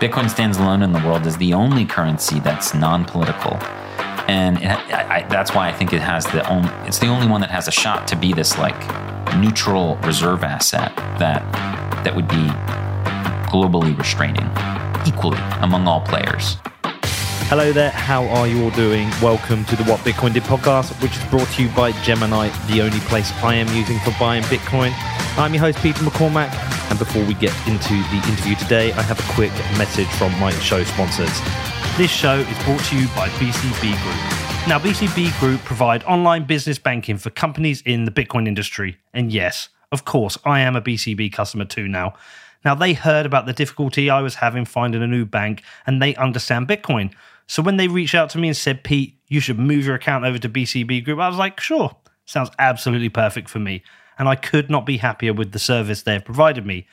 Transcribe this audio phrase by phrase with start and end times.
[0.00, 3.54] Bitcoin stands alone in the world as the only currency that's non-political,
[4.28, 6.70] and it, I, I, that's why I think it has the only.
[6.86, 8.78] It's the only one that has a shot to be this like
[9.38, 11.42] neutral reserve asset that
[12.04, 12.46] that would be
[13.50, 14.48] globally restraining
[15.04, 16.58] equally among all players.
[17.50, 19.10] Hello there, how are you all doing?
[19.20, 22.82] Welcome to the What Bitcoin Did podcast, which is brought to you by Gemini, the
[22.82, 24.92] only place I am using for buying Bitcoin.
[25.36, 29.18] I'm your host, Peter McCormack, and before we get into the interview today, I have
[29.18, 31.40] a quick message from my show sponsors.
[31.96, 34.68] This show is brought to you by BCB Group.
[34.68, 38.98] Now, BCB Group provide online business banking for companies in the Bitcoin industry.
[39.12, 42.14] And yes, of course, I am a BCB customer too now.
[42.64, 46.14] Now, they heard about the difficulty I was having finding a new bank and they
[46.16, 47.12] understand Bitcoin.
[47.46, 50.24] So when they reached out to me and said, Pete, you should move your account
[50.24, 51.96] over to BCB Group, I was like, sure,
[52.26, 53.82] sounds absolutely perfect for me.
[54.18, 56.86] And I could not be happier with the service they have provided me.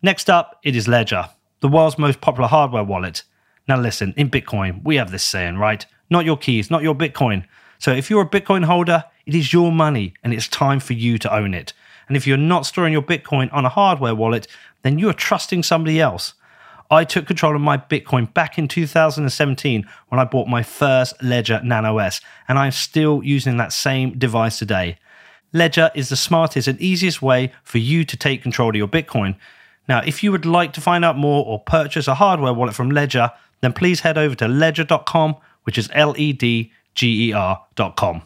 [0.00, 1.28] Next up, it is Ledger,
[1.60, 3.24] the world's most popular hardware wallet.
[3.68, 5.84] Now, listen, in Bitcoin, we have this saying, right?
[6.12, 7.44] not your keys, not your Bitcoin.
[7.78, 11.18] So if you're a Bitcoin holder, it is your money and it's time for you
[11.18, 11.72] to own it.
[12.06, 14.46] And if you're not storing your Bitcoin on a hardware wallet,
[14.82, 16.34] then you are trusting somebody else.
[16.90, 21.60] I took control of my Bitcoin back in 2017 when I bought my first Ledger
[21.64, 24.98] Nano S, and I'm still using that same device today.
[25.52, 29.36] Ledger is the smartest and easiest way for you to take control of your Bitcoin.
[29.88, 32.90] Now, if you would like to find out more or purchase a hardware wallet from
[32.90, 33.30] Ledger,
[33.60, 38.22] then please head over to ledger.com which is L E D G E R.com.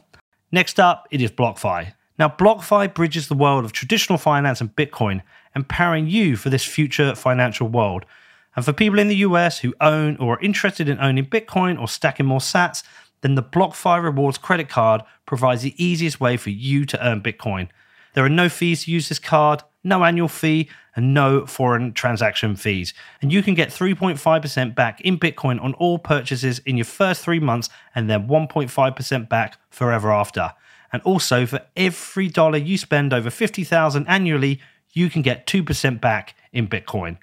[0.50, 1.92] Next up, it is BlockFi.
[2.18, 5.22] Now, BlockFi bridges the world of traditional finance and Bitcoin,
[5.54, 8.06] empowering you for this future financial world.
[8.54, 11.88] And for people in the US who own or are interested in owning Bitcoin or
[11.88, 12.82] stacking more sats,
[13.20, 17.68] then the BlockFi Rewards credit card provides the easiest way for you to earn Bitcoin.
[18.14, 22.56] There are no fees to use this card, no annual fee, and no foreign transaction
[22.56, 22.94] fees.
[23.20, 27.40] And you can get 3.5% back in Bitcoin on all purchases in your first three
[27.40, 30.52] months and then 1.5% back forever after.
[30.96, 34.60] And also, for every dollar you spend over 50,000 annually,
[34.94, 37.18] you can get 2% back in Bitcoin.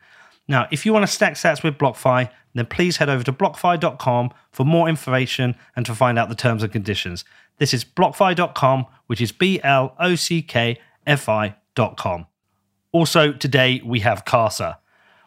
[0.47, 4.29] Now, if you want to stack sats with BlockFi, then please head over to blockfi.com
[4.51, 7.25] for more information and to find out the terms and conditions.
[7.57, 12.27] This is blockfi.com, which is B L O C K F I.com.
[12.91, 14.77] Also, today we have Casa.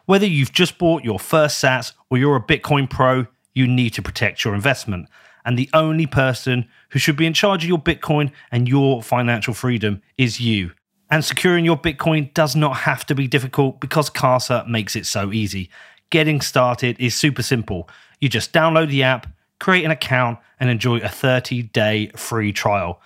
[0.05, 4.01] Whether you've just bought your first SATs or you're a Bitcoin pro, you need to
[4.01, 5.09] protect your investment.
[5.47, 9.53] And the only person who should be in charge of your Bitcoin and your financial
[9.53, 10.73] freedom is you.
[11.09, 15.31] And securing your Bitcoin does not have to be difficult because Casa makes it so
[15.31, 15.69] easy.
[16.09, 17.89] Getting started is super simple.
[18.19, 19.25] You just download the app,
[19.57, 22.99] create an account, and enjoy a 30 day free trial.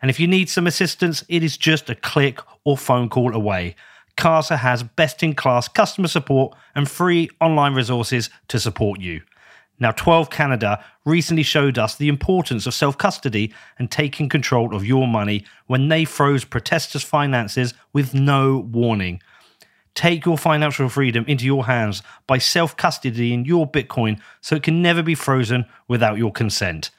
[0.00, 3.74] And if you need some assistance, it is just a click or phone call away.
[4.16, 9.22] Casa has best in class customer support and free online resources to support you.
[9.80, 14.84] Now, 12 Canada recently showed us the importance of self custody and taking control of
[14.84, 19.20] your money when they froze protesters' finances with no warning.
[19.94, 24.82] Take your financial freedom into your hands by self custodying your Bitcoin so it can
[24.82, 26.90] never be frozen without your consent.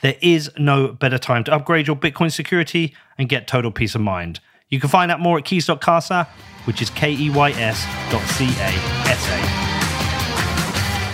[0.00, 4.00] There is no better time to upgrade your Bitcoin security and get total peace of
[4.00, 4.40] mind.
[4.68, 6.28] You can find out more at keys.casa,
[6.64, 8.72] which is K E Y S dot C A
[9.08, 9.77] S A.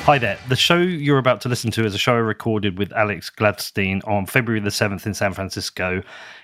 [0.04, 0.38] Hi there.
[0.50, 4.06] The show you're about to listen to is a show I recorded with Alex Gladstein
[4.06, 6.02] on February the 7th in San Francisco.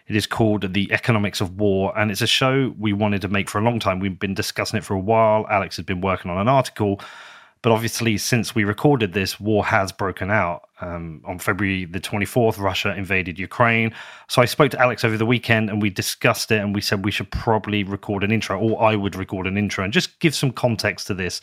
[0.08, 3.50] It is called The Economics of War, and it's a show we wanted to make
[3.50, 4.00] for a long time.
[4.00, 5.46] We've been discussing it for a while.
[5.50, 7.02] Alex had been working on an article
[7.62, 10.68] but obviously, since we recorded this, war has broken out.
[10.80, 13.92] Um, on February the 24th, Russia invaded Ukraine.
[14.28, 17.04] So I spoke to Alex over the weekend and we discussed it and we said
[17.04, 20.34] we should probably record an intro, or I would record an intro and just give
[20.34, 21.42] some context to this.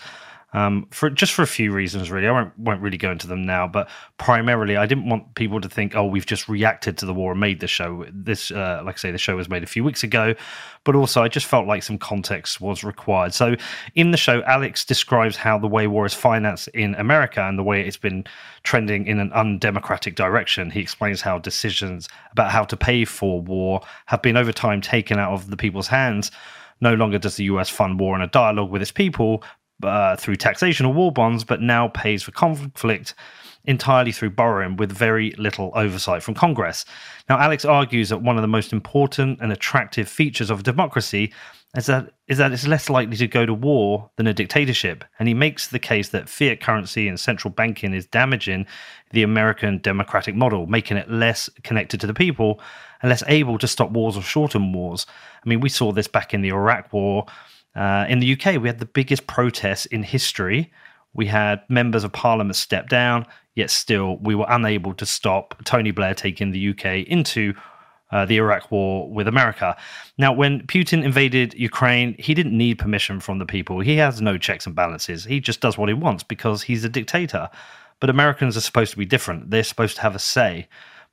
[0.57, 2.27] Um, for just for a few reasons, really.
[2.27, 3.87] I won't, won't really go into them now, but
[4.17, 7.39] primarily, I didn't want people to think, oh, we've just reacted to the war and
[7.39, 8.05] made the show.
[8.11, 10.33] This, uh, like I say, the show was made a few weeks ago,
[10.83, 13.35] but also I just felt like some context was required.
[13.35, 13.55] So,
[13.93, 17.63] in the show, Alex describes how the way war is financed in America and the
[17.63, 18.25] way it's been
[18.63, 20.71] trending in an undemocratic direction.
[20.71, 25.19] He explains how decisions about how to pay for war have been over time taken
[25.19, 26.31] out of the people's hands.
[26.79, 29.43] No longer does the US fund war in a dialogue with its people,
[29.83, 33.13] uh, through taxation or war bonds, but now pays for conflict
[33.65, 36.85] entirely through borrowing with very little oversight from Congress.
[37.29, 41.33] Now, Alex argues that one of the most important and attractive features of a democracy
[41.75, 45.03] is that, is that it's less likely to go to war than a dictatorship.
[45.19, 48.65] And he makes the case that fiat currency and central banking is damaging
[49.11, 52.61] the American democratic model, making it less connected to the people
[53.01, 55.05] and less able to stop wars or shorten wars.
[55.45, 57.25] I mean, we saw this back in the Iraq War
[57.77, 60.71] uh, in the UK, we had the biggest protests in history.
[61.13, 63.25] We had members of parliament step down,
[63.55, 67.53] yet still we were unable to stop Tony Blair taking the UK into
[68.11, 69.75] uh, the Iraq war with America.
[70.17, 73.79] Now, when Putin invaded Ukraine, he didn't need permission from the people.
[73.79, 75.25] He has no checks and balances.
[75.25, 77.49] He just does what he wants because he's a dictator.
[77.99, 79.51] But Americans are supposed to be different.
[79.51, 80.67] They're supposed to have a say.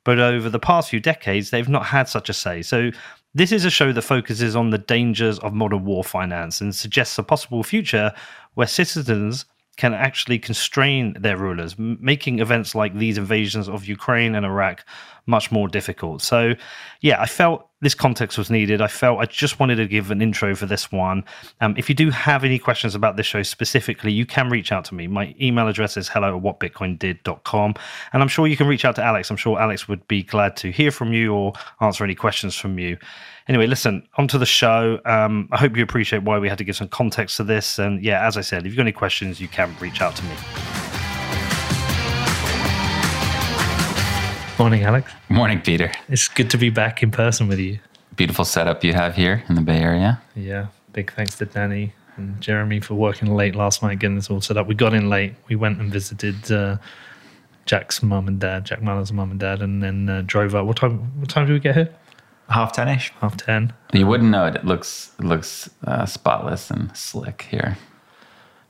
[0.04, 2.62] But over the past few decades, they've not had such a say.
[2.62, 2.90] So
[3.34, 7.18] this is a show that focuses on the dangers of modern war finance and suggests
[7.18, 8.12] a possible future
[8.54, 9.44] where citizens
[9.76, 14.84] can actually constrain their rulers, making events like these invasions of Ukraine and Iraq
[15.26, 16.22] much more difficult.
[16.22, 16.54] So,
[17.00, 18.80] yeah, I felt this context was needed.
[18.80, 21.24] I felt I just wanted to give an intro for this one.
[21.60, 24.84] Um, if you do have any questions about this show specifically, you can reach out
[24.86, 25.06] to me.
[25.06, 27.74] My email address is hello at whatbitcoindid.com.
[28.12, 29.30] And I'm sure you can reach out to Alex.
[29.30, 32.78] I'm sure Alex would be glad to hear from you or answer any questions from
[32.78, 32.96] you.
[33.46, 34.98] Anyway, listen, onto the show.
[35.04, 37.78] Um, I hope you appreciate why we had to give some context to this.
[37.78, 40.24] And yeah, as I said, if you've got any questions, you can reach out to
[40.24, 40.83] me.
[44.56, 45.12] Morning, Alex.
[45.28, 45.90] Morning, Peter.
[46.08, 47.80] It's good to be back in person with you.
[48.14, 50.22] Beautiful setup you have here in the Bay Area.
[50.36, 50.68] Yeah.
[50.92, 54.56] Big thanks to Danny and Jeremy for working late last night getting this all set
[54.56, 54.68] up.
[54.68, 55.34] We got in late.
[55.48, 56.76] We went and visited uh,
[57.66, 60.66] Jack's mum and dad, Jack Mallers' mum and dad, and then uh, drove up.
[60.66, 61.00] What time?
[61.18, 61.92] What time did we get here?
[62.48, 63.12] Half ten-ish.
[63.20, 63.72] Half ten.
[63.92, 64.54] You wouldn't know it.
[64.54, 67.76] It looks it looks uh, spotless and slick here.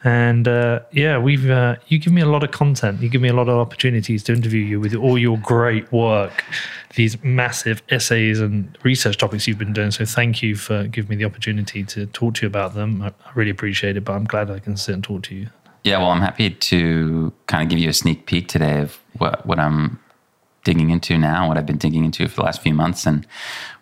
[0.05, 3.01] And uh, yeah, we've uh, you give me a lot of content.
[3.01, 6.45] You give me a lot of opportunities to interview you with all your great work,
[6.95, 9.91] these massive essays and research topics you've been doing.
[9.91, 13.01] So thank you for giving me the opportunity to talk to you about them.
[13.01, 14.05] I really appreciate it.
[14.05, 15.49] But I'm glad I can sit and talk to you.
[15.85, 19.47] Yeah, well, I'm happy to kind of give you a sneak peek today of what
[19.47, 19.99] what I'm
[20.65, 23.27] digging into now, what I've been digging into for the last few months, and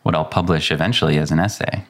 [0.05, 1.85] what I'll publish eventually as an essay.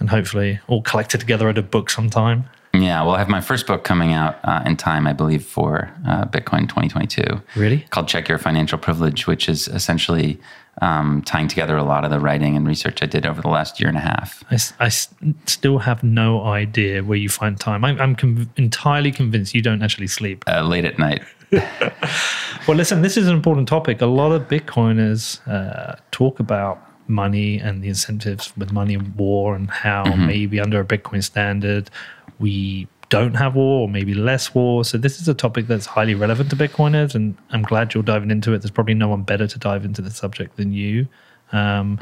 [0.00, 2.50] And hopefully, all collected together at a book sometime.
[2.82, 5.90] Yeah, well, I have my first book coming out uh, in time, I believe, for
[6.06, 7.40] uh, Bitcoin 2022.
[7.56, 7.80] Really?
[7.90, 10.38] Called Check Your Financial Privilege, which is essentially
[10.80, 13.80] um, tying together a lot of the writing and research I did over the last
[13.80, 14.44] year and a half.
[14.50, 17.84] I, I still have no idea where you find time.
[17.84, 20.44] I'm, I'm conv- entirely convinced you don't actually sleep.
[20.46, 21.22] Uh, late at night.
[21.52, 24.00] well, listen, this is an important topic.
[24.00, 29.56] A lot of Bitcoiners uh, talk about money and the incentives with money and war
[29.56, 30.26] and how mm-hmm.
[30.26, 31.90] maybe under a Bitcoin standard,
[32.38, 34.84] we don't have war or maybe less war.
[34.84, 38.30] So this is a topic that's highly relevant to Bitcoiners, and I'm glad you're diving
[38.30, 38.62] into it.
[38.62, 41.08] There's probably no one better to dive into the subject than you.
[41.52, 41.98] Um,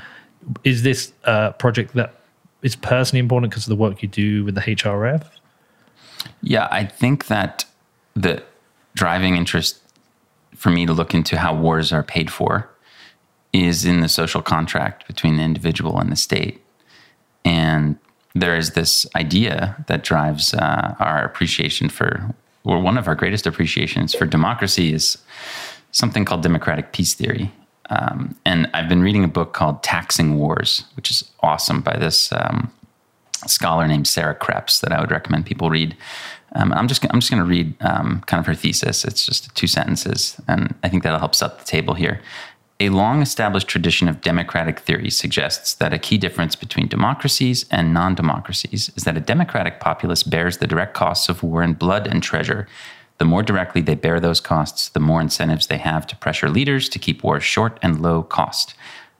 [0.64, 2.14] is this a project that
[2.62, 5.24] is personally important because of the work you do with the HRF?
[6.42, 7.64] Yeah, I think that
[8.14, 8.42] the
[8.94, 9.80] driving interest
[10.54, 12.68] for me to look into how wars are paid for
[13.52, 16.62] is in the social contract between the individual and the state.
[17.44, 17.98] And
[18.40, 23.46] there is this idea that drives uh, our appreciation for, or one of our greatest
[23.46, 25.18] appreciations for democracy is
[25.92, 27.50] something called democratic peace theory.
[27.88, 32.30] Um, and I've been reading a book called Taxing Wars, which is awesome by this
[32.32, 32.70] um,
[33.46, 35.96] scholar named Sarah Kreps that I would recommend people read.
[36.54, 39.04] Um, I'm just I'm just going to read um, kind of her thesis.
[39.04, 42.20] It's just two sentences, and I think that'll help set the table here.
[42.78, 47.94] A long established tradition of democratic theory suggests that a key difference between democracies and
[47.94, 52.06] non democracies is that a democratic populace bears the direct costs of war in blood
[52.06, 52.68] and treasure.
[53.16, 56.90] The more directly they bear those costs, the more incentives they have to pressure leaders
[56.90, 58.74] to keep wars short and low cost.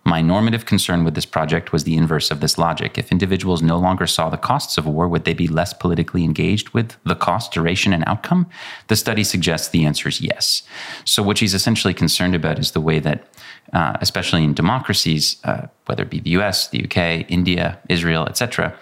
[0.07, 2.97] My normative concern with this project was the inverse of this logic.
[2.97, 6.69] If individuals no longer saw the costs of war, would they be less politically engaged
[6.71, 8.47] with the cost, duration, and outcome?
[8.87, 10.63] The study suggests the answer is yes.
[11.05, 13.27] So, what she's essentially concerned about is the way that,
[13.73, 18.79] uh, especially in democracies, uh, whether it be the US, the UK, India, Israel, etc.,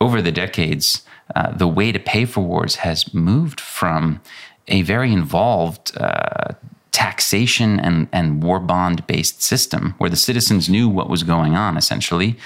[0.00, 1.02] over the decades,
[1.34, 4.20] uh, the way to pay for wars has moved from
[4.68, 6.54] a very involved uh,
[6.92, 11.76] taxation and, and war bond based system where the citizens knew what was going on
[11.76, 12.36] essentially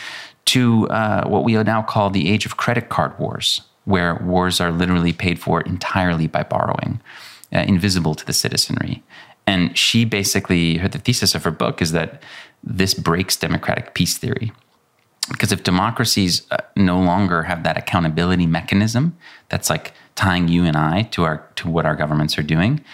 [0.47, 4.71] to uh, what we now call the age of credit card wars, where wars are
[4.71, 7.01] literally paid for entirely by borrowing,
[7.53, 9.03] uh, invisible to the citizenry.
[9.47, 12.23] And she basically, her, the thesis of her book is that
[12.63, 14.53] this breaks democratic peace theory.
[15.31, 19.17] Because if democracies uh, no longer have that accountability mechanism
[19.49, 22.85] that's like tying you and I to our to what our governments are doing,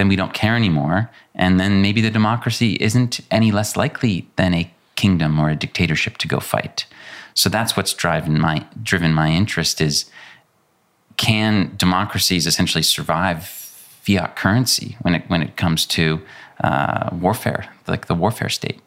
[0.00, 1.10] then we don't care anymore.
[1.34, 6.16] And then maybe the democracy isn't any less likely than a kingdom or a dictatorship
[6.18, 6.86] to go fight.
[7.34, 10.10] So that's what's driven my driven my interest is
[11.18, 16.20] can democracies essentially survive fiat currency when it when it comes to
[16.64, 18.80] uh, warfare, like the warfare state?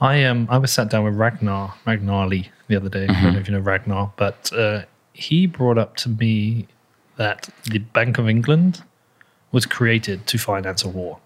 [0.00, 3.04] I um I was sat down with Ragnar Ragnar Lee the other day.
[3.08, 6.68] I don't know if you know Ragnar, but uh, he brought up to me
[7.16, 8.82] that the Bank of England
[9.52, 11.18] was created to finance a war.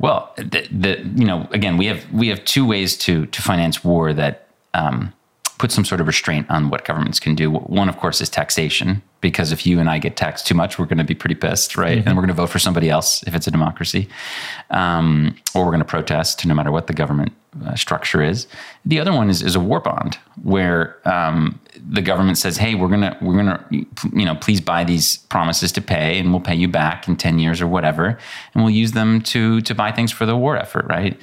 [0.00, 3.82] Well, the, the you know again we have we have two ways to to finance
[3.82, 5.12] war that um,
[5.58, 7.50] put some sort of restraint on what governments can do.
[7.50, 10.86] One, of course, is taxation, because if you and I get taxed too much, we're
[10.86, 11.98] going to be pretty pissed, right?
[11.98, 12.08] Mm-hmm.
[12.08, 14.08] And we're going to vote for somebody else if it's a democracy,
[14.70, 17.32] um, or we're going to protest no matter what the government
[17.66, 18.46] uh, structure is.
[18.84, 22.88] The other one is, is a war bond, where um, the government says, "Hey, we're
[22.88, 26.68] gonna we're gonna you know please buy these promises to pay, and we'll pay you
[26.68, 28.18] back in ten years or whatever,
[28.54, 31.18] and we'll use them to to buy things for the war effort, right?"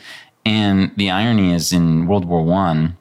[0.45, 2.97] And the irony is in World War One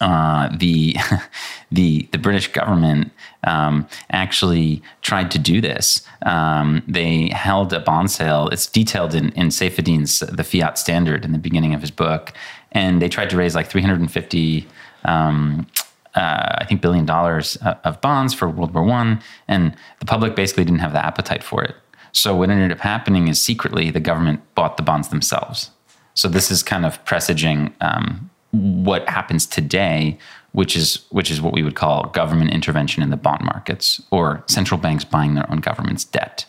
[0.00, 0.96] uh, the
[1.72, 3.12] the the British government
[3.44, 6.06] um, actually tried to do this.
[6.22, 8.48] Um, they held a bond sale.
[8.48, 12.32] It's detailed in in The Fiat Standard in the beginning of his book,
[12.72, 14.66] and they tried to raise like 350.
[15.04, 15.66] Um,
[16.14, 20.64] uh, I think billion dollars of bonds for World War One, and the public basically
[20.64, 21.76] didn't have the appetite for it.
[22.12, 25.70] So what ended up happening is secretly the government bought the bonds themselves.
[26.14, 30.18] So this is kind of presaging um, what happens today,
[30.52, 34.42] which is which is what we would call government intervention in the bond markets or
[34.46, 36.46] central banks buying their own government's debt.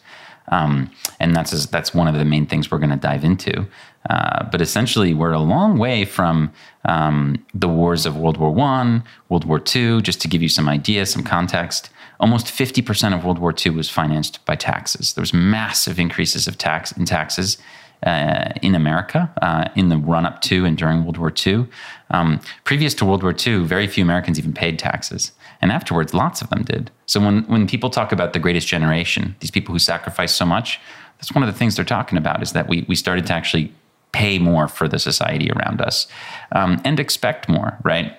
[0.51, 0.89] Um,
[1.19, 3.67] and that's that's one of the main things we're going to dive into.
[4.09, 6.51] Uh, but essentially, we're a long way from
[6.85, 10.01] um, the wars of World War One, World War Two.
[10.01, 11.89] Just to give you some idea, some context,
[12.19, 15.13] almost fifty percent of World War II was financed by taxes.
[15.13, 17.57] There was massive increases of tax in taxes
[18.03, 21.67] uh, in America uh, in the run up to and during World War II.
[22.11, 25.31] Um, previous to World War II, very few Americans even paid taxes.
[25.61, 26.91] And afterwards, lots of them did.
[27.05, 30.79] So when, when people talk about the greatest generation, these people who sacrificed so much,
[31.17, 33.73] that's one of the things they're talking about is that we, we started to actually
[34.11, 36.07] pay more for the society around us
[36.53, 38.15] um, and expect more, right?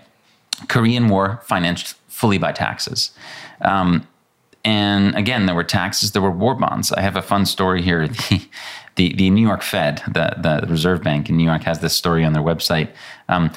[0.68, 3.12] Korean War financed fully by taxes.
[3.62, 4.06] Um,
[4.64, 6.92] and again, there were taxes, there were war bonds.
[6.92, 8.08] I have a fun story here.
[8.96, 12.24] the, the New York Fed, the, the Reserve Bank in New York, has this story
[12.24, 12.90] on their website.
[13.28, 13.50] Um,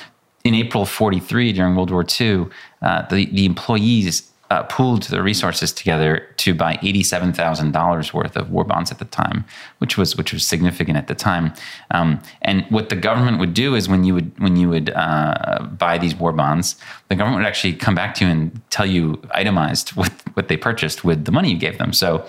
[0.44, 2.48] in April 43, during World War II,
[2.82, 8.64] uh, the, the employees uh, pooled their resources together to buy $87,000 worth of war
[8.64, 9.46] bonds at the time,
[9.80, 11.54] which was which was significant at the time.
[11.90, 15.66] Um, and what the government would do is when you would when you would uh,
[15.80, 16.76] buy these war bonds,
[17.08, 20.58] the government would actually come back to you and tell you itemized what what they
[20.58, 21.92] purchased with the money you gave them.
[21.92, 22.24] So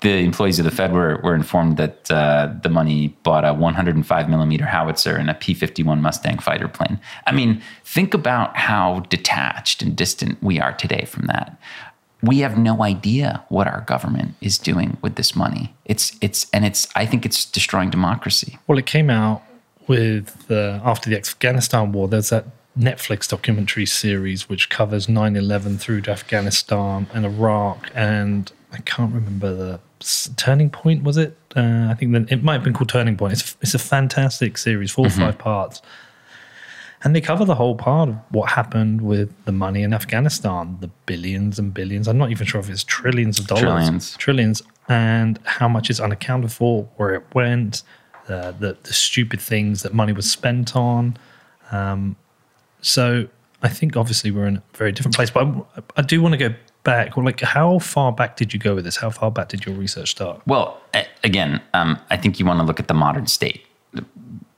[0.00, 4.28] the employees of the Fed were, were informed that uh, the money bought a 105
[4.30, 6.98] millimeter howitzer and a P 51 Mustang fighter plane.
[7.26, 11.58] I mean, think about how detached and distant we are today from that.
[12.22, 15.74] We have no idea what our government is doing with this money.
[15.84, 18.58] It's, it's, and it's, I think it's destroying democracy.
[18.66, 19.42] Well, it came out
[19.86, 22.46] with, uh, after the Afghanistan war, there's that
[22.78, 27.90] Netflix documentary series which covers 9 11 through to Afghanistan and Iraq.
[27.94, 29.80] And I can't remember the
[30.36, 31.36] Turning Point was it?
[31.54, 33.34] Uh, I think that it might have been called Turning Point.
[33.34, 35.22] It's it's a fantastic series, 4 mm-hmm.
[35.22, 35.82] or five parts,
[37.02, 40.88] and they cover the whole part of what happened with the money in Afghanistan, the
[41.06, 42.08] billions and billions.
[42.08, 46.00] I'm not even sure if it's trillions of dollars, trillions, trillions, and how much is
[46.00, 47.82] unaccounted for, where it went,
[48.26, 51.16] the the, the stupid things that money was spent on.
[51.70, 52.16] Um,
[52.80, 53.28] so
[53.62, 56.38] I think obviously we're in a very different place, but I, I do want to
[56.38, 58.96] go back, or like how far back did you go with this?
[58.96, 60.40] How far back did your research start?
[60.46, 60.80] Well,
[61.24, 63.66] again, um, I think you want to look at the modern state.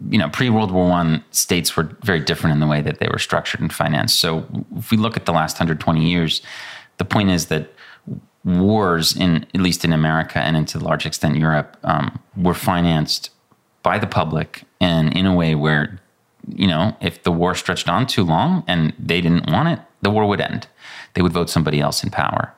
[0.08, 3.08] You know, pre World War One states were very different in the way that they
[3.08, 4.20] were structured and financed.
[4.20, 6.42] So, if we look at the last 120 years,
[6.98, 7.72] the point is that
[8.44, 13.30] wars in at least in America and into a large extent Europe um, were financed
[13.84, 16.00] by the public and in a way where
[16.48, 20.10] you know if the war stretched on too long and they didn't want it, the
[20.10, 20.66] war would end
[21.14, 22.52] they would vote somebody else in power.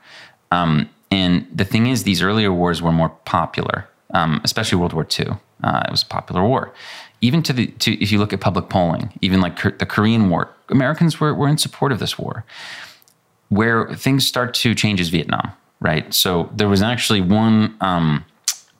[0.52, 5.06] Um, and the thing is, these earlier wars were more popular, um, especially World War
[5.18, 5.36] II.
[5.62, 6.72] Uh, it was a popular war.
[7.20, 10.50] Even to the to if you look at public polling, even like the Korean War,
[10.68, 12.44] Americans were, were in support of this war.
[13.48, 16.12] Where things start to change is Vietnam, right?
[16.12, 18.24] So there was actually one um,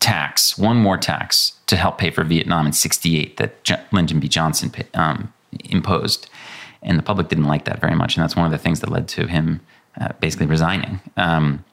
[0.00, 4.28] tax, one more tax to help pay for Vietnam in '68 that J- Lyndon B.
[4.28, 5.32] Johnson um,
[5.64, 6.28] imposed,
[6.84, 8.90] and the public didn't like that very much, and that's one of the things that
[8.90, 9.60] led to him
[10.00, 11.64] uh, basically resigning, um,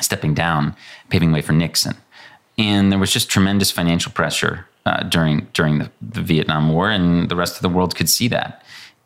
[0.00, 0.74] stepping down,
[1.10, 1.96] paving way for Nixon.
[2.58, 7.28] And there was just tremendous financial pressure uh, during during the, the Vietnam War, and
[7.28, 8.62] the rest of the world could see that,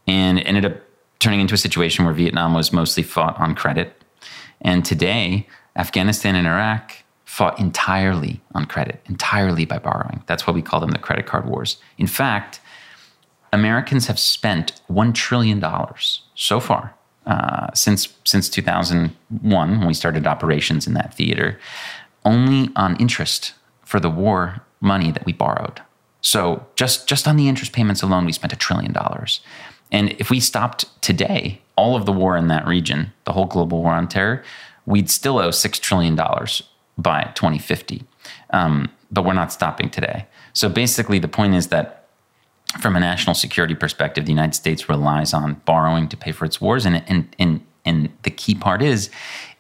[0.07, 0.77] and it ended up
[1.19, 4.05] turning into a situation where Vietnam was mostly fought on credit,
[4.61, 10.23] and today Afghanistan and Iraq fought entirely on credit, entirely by borrowing.
[10.27, 11.79] That's why we call them the credit card wars.
[11.97, 12.60] In fact,
[13.53, 15.65] Americans have spent $1 trillion
[16.35, 16.95] so far
[17.27, 21.59] uh, since, since 2001, when we started operations in that theater,
[22.25, 23.55] only on interest
[23.85, 25.81] for the war money that we borrowed.
[26.23, 29.41] So just, just on the interest payments alone, we spent a trillion dollars.
[29.93, 33.83] And if we stopped today, all of the war in that region, the whole global
[33.83, 34.45] war on terror,
[34.87, 36.15] we'd still owe $6 trillion
[36.99, 38.05] by 2050.
[38.51, 40.27] Um, but we're not stopping today.
[40.53, 42.00] So basically, the point is that
[42.79, 46.61] from a national security perspective, the United States relies on borrowing to pay for its
[46.61, 46.87] wars.
[46.87, 49.11] And, and, and, and the key part is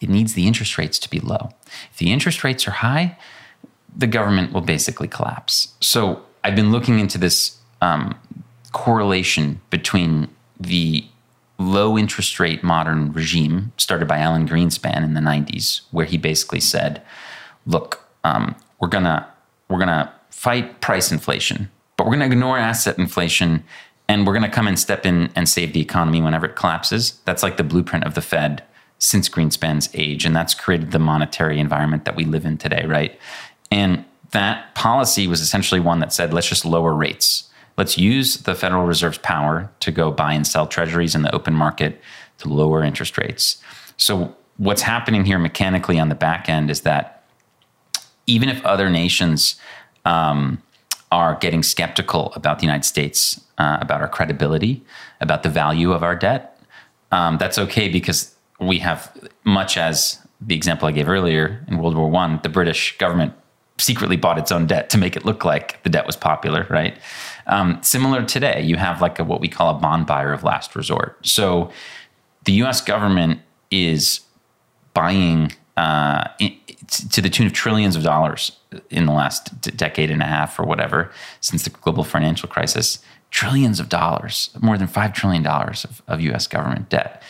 [0.00, 1.50] it needs the interest rates to be low.
[1.90, 3.18] If the interest rates are high,
[3.96, 5.74] the government will basically collapse.
[5.80, 8.14] So I've been looking into this um,
[8.72, 11.04] correlation between the
[11.58, 16.60] low interest rate modern regime started by Alan Greenspan in the 90s, where he basically
[16.60, 17.02] said,
[17.66, 19.26] look, um, we're gonna
[19.68, 23.62] we're gonna fight price inflation but we're going to ignore asset inflation
[24.08, 27.20] and we're going to come and step in and save the economy whenever it collapses.
[27.26, 28.62] That's like the blueprint of the Fed
[28.98, 30.24] since Greenspan's age.
[30.24, 33.20] And that's created the monetary environment that we live in today, right?
[33.70, 37.50] And that policy was essentially one that said, let's just lower rates.
[37.76, 41.52] Let's use the Federal Reserve's power to go buy and sell treasuries in the open
[41.52, 42.00] market
[42.38, 43.62] to lower interest rates.
[43.98, 47.24] So, what's happening here mechanically on the back end is that
[48.26, 49.56] even if other nations
[50.06, 50.62] um,
[51.10, 54.82] are getting skeptical about the United States, uh, about our credibility,
[55.20, 56.60] about the value of our debt,
[57.12, 59.12] um, that's okay because we have
[59.44, 63.34] much as the example I gave earlier in World War One, the British government
[63.78, 66.98] secretly bought its own debt to make it look like the debt was popular, right?
[67.46, 70.76] Um, similar today, you have like a, what we call a bond buyer of last
[70.76, 71.18] resort.
[71.26, 71.70] So
[72.44, 72.80] the U.S.
[72.80, 74.20] government is
[74.92, 76.28] buying uh,
[77.10, 78.52] to the tune of trillions of dollars
[78.90, 82.98] in the last decade and a half or whatever since the global financial crisis
[83.30, 87.22] trillions of dollars more than $5 trillion of, of us government debt.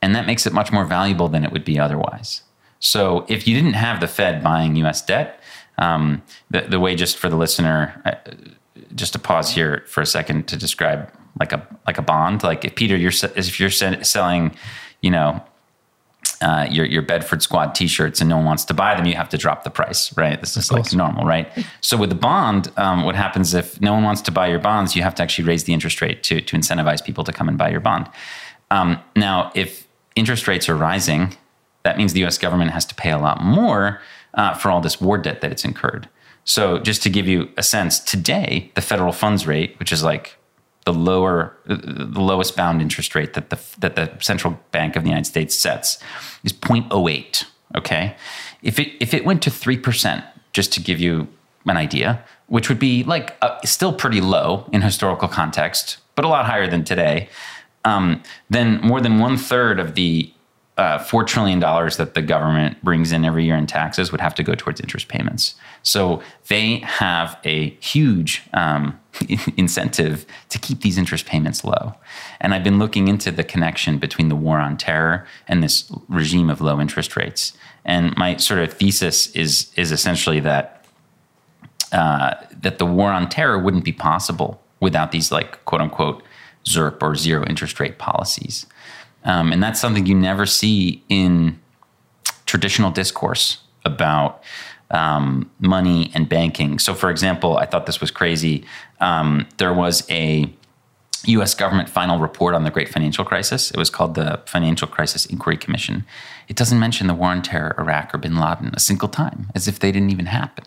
[0.00, 2.42] And that makes it much more valuable than it would be otherwise.
[2.78, 5.40] So if you didn't have the fed buying us debt
[5.80, 8.30] um, the, the way just for the listener uh,
[8.94, 12.64] just to pause here for a second to describe like a like a bond like
[12.64, 14.54] if peter you're if you're selling
[15.00, 15.42] you know
[16.40, 19.28] uh, your your Bedford Squad T-shirts and no one wants to buy them, you have
[19.30, 20.40] to drop the price, right?
[20.40, 21.50] This is like normal, right?
[21.82, 24.94] So with the bond, um, what happens if no one wants to buy your bonds?
[24.94, 27.58] You have to actually raise the interest rate to to incentivize people to come and
[27.58, 28.08] buy your bond.
[28.70, 31.36] Um, now, if interest rates are rising,
[31.82, 32.38] that means the U.S.
[32.38, 34.00] government has to pay a lot more
[34.34, 36.08] uh, for all this war debt that it's incurred.
[36.44, 40.36] So, just to give you a sense, today the federal funds rate, which is like
[40.84, 45.08] the lower the lowest bound interest rate that the that the central bank of the
[45.08, 45.98] United States sets
[46.42, 47.44] is 0.08
[47.76, 48.16] okay?
[48.62, 51.28] If it if it went to 3% just to give you
[51.66, 56.28] an idea which would be like uh, still pretty low in historical context but a
[56.28, 57.28] lot higher than today
[57.84, 60.32] um, then more than one third of the
[60.76, 64.42] uh, $4 trillion that the government brings in every year in taxes would have to
[64.42, 65.54] go towards interest payments.
[65.82, 68.98] So they have a huge um,
[69.56, 71.94] incentive to keep these interest payments low.
[72.40, 76.48] And I've been looking into the connection between the war on terror and this regime
[76.48, 77.52] of low interest rates.
[77.84, 80.86] And my sort of thesis is, is essentially that,
[81.92, 86.22] uh, that the war on terror wouldn't be possible without these, like, quote unquote,
[86.64, 88.66] ZIRP or zero interest rate policies.
[89.24, 91.58] Um, and that's something you never see in
[92.46, 94.42] traditional discourse about
[94.90, 96.78] um, money and banking.
[96.78, 98.64] So, for example, I thought this was crazy.
[99.00, 100.52] Um, there was a
[101.26, 103.70] US government final report on the great financial crisis.
[103.70, 106.04] It was called the Financial Crisis Inquiry Commission.
[106.48, 109.68] It doesn't mention the war on terror, Iraq, or bin Laden a single time, as
[109.68, 110.64] if they didn't even happen.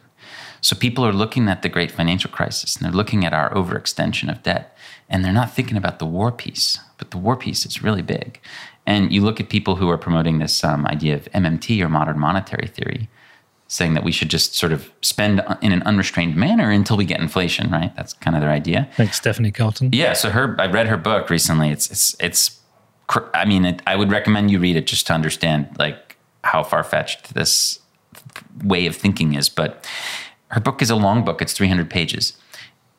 [0.61, 4.31] So people are looking at the great financial crisis and they're looking at our overextension
[4.31, 4.72] of debt
[5.13, 8.41] and they're not thinking about the war piece, but the war piece is really big.
[8.87, 12.19] And you look at people who are promoting this um, idea of MMT or modern
[12.19, 13.07] monetary theory,
[13.67, 17.19] saying that we should just sort of spend in an unrestrained manner until we get
[17.19, 17.95] inflation, right?
[17.95, 18.89] That's kind of their idea.
[18.97, 19.91] Thanks, Stephanie Kelton.
[19.93, 21.69] Yeah, so her I read her book recently.
[21.69, 22.59] It's it's it's
[23.35, 26.83] I mean, it, I would recommend you read it just to understand like how far
[26.83, 27.79] fetched this
[28.63, 29.47] way of thinking is.
[29.47, 29.87] But
[30.47, 32.35] her book is a long book; it's 300 pages.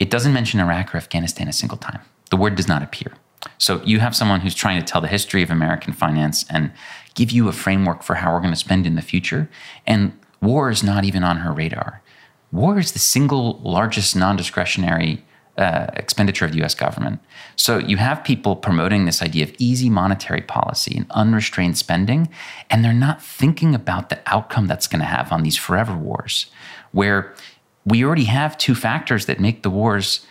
[0.05, 2.03] It doesn't mention Iraq or Afghanistan a single time.
[2.29, 3.15] The word does not appear.
[3.57, 6.73] So you have someone who's trying to tell the history of American finance and
[7.15, 9.49] give you a framework for how we're going to spend in the future.
[9.87, 10.13] And
[10.43, 12.03] war is not even on her radar.
[12.53, 15.25] War is the single largest non discretionary
[15.57, 17.21] uh, expenditure of the US government.
[17.57, 22.29] So you have people promoting this idea of easy monetary policy and unrestrained spending,
[22.69, 26.51] and they're not thinking about the outcome that's going to have on these forever wars,
[26.93, 27.35] where
[27.85, 30.27] we already have two factors that make the wars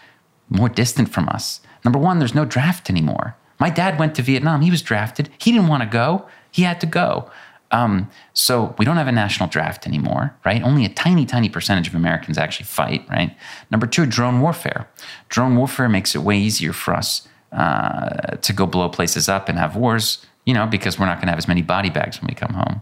[0.49, 1.61] more distant from us.
[1.85, 3.35] Number one, there's no draft anymore.
[3.59, 4.61] My dad went to Vietnam.
[4.61, 5.29] He was drafted.
[5.37, 6.27] He didn't want to go.
[6.51, 7.29] He had to go.
[7.71, 10.61] Um, so we don't have a national draft anymore, right?
[10.61, 13.35] Only a tiny, tiny percentage of Americans actually fight, right?
[13.71, 14.87] Number two, drone warfare.
[15.29, 19.57] Drone warfare makes it way easier for us uh, to go blow places up and
[19.57, 22.27] have wars, you know, because we're not going to have as many body bags when
[22.27, 22.81] we come home.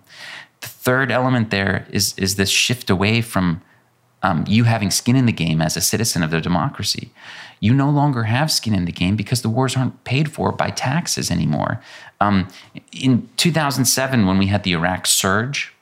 [0.60, 3.62] The third element there is is this shift away from
[4.24, 7.12] um, you having skin in the game as a citizen of the democracy.
[7.60, 10.70] You no longer have skin in the game because the wars aren't paid for by
[10.70, 11.82] taxes anymore.
[12.20, 12.48] Um,
[12.92, 15.74] in 2007, when we had the Iraq surge,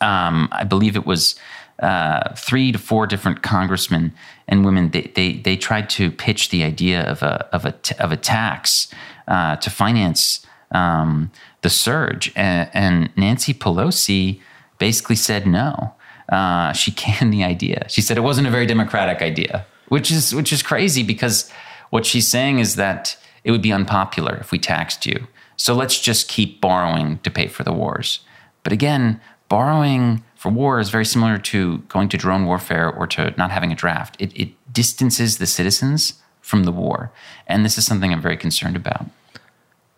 [0.00, 1.34] um, I believe it was
[1.80, 4.12] uh, three to four different congressmen
[4.48, 4.90] and women.
[4.90, 8.92] They, they, they tried to pitch the idea of a of a of a tax
[9.28, 11.30] uh, to finance um,
[11.62, 14.40] the surge, and, and Nancy Pelosi
[14.78, 15.94] basically said no
[16.30, 17.86] uh, she canned the idea.
[17.88, 21.50] She said it wasn't a very democratic idea, which is which is crazy because
[21.90, 25.26] what she's saying is that it would be unpopular if we taxed you.
[25.56, 28.20] So let's just keep borrowing to pay for the wars.
[28.62, 33.34] But again, borrowing for war is very similar to going to drone warfare or to
[33.36, 34.16] not having a draft.
[34.18, 37.12] It, it distances the citizens from the war,
[37.46, 39.06] and this is something I'm very concerned about.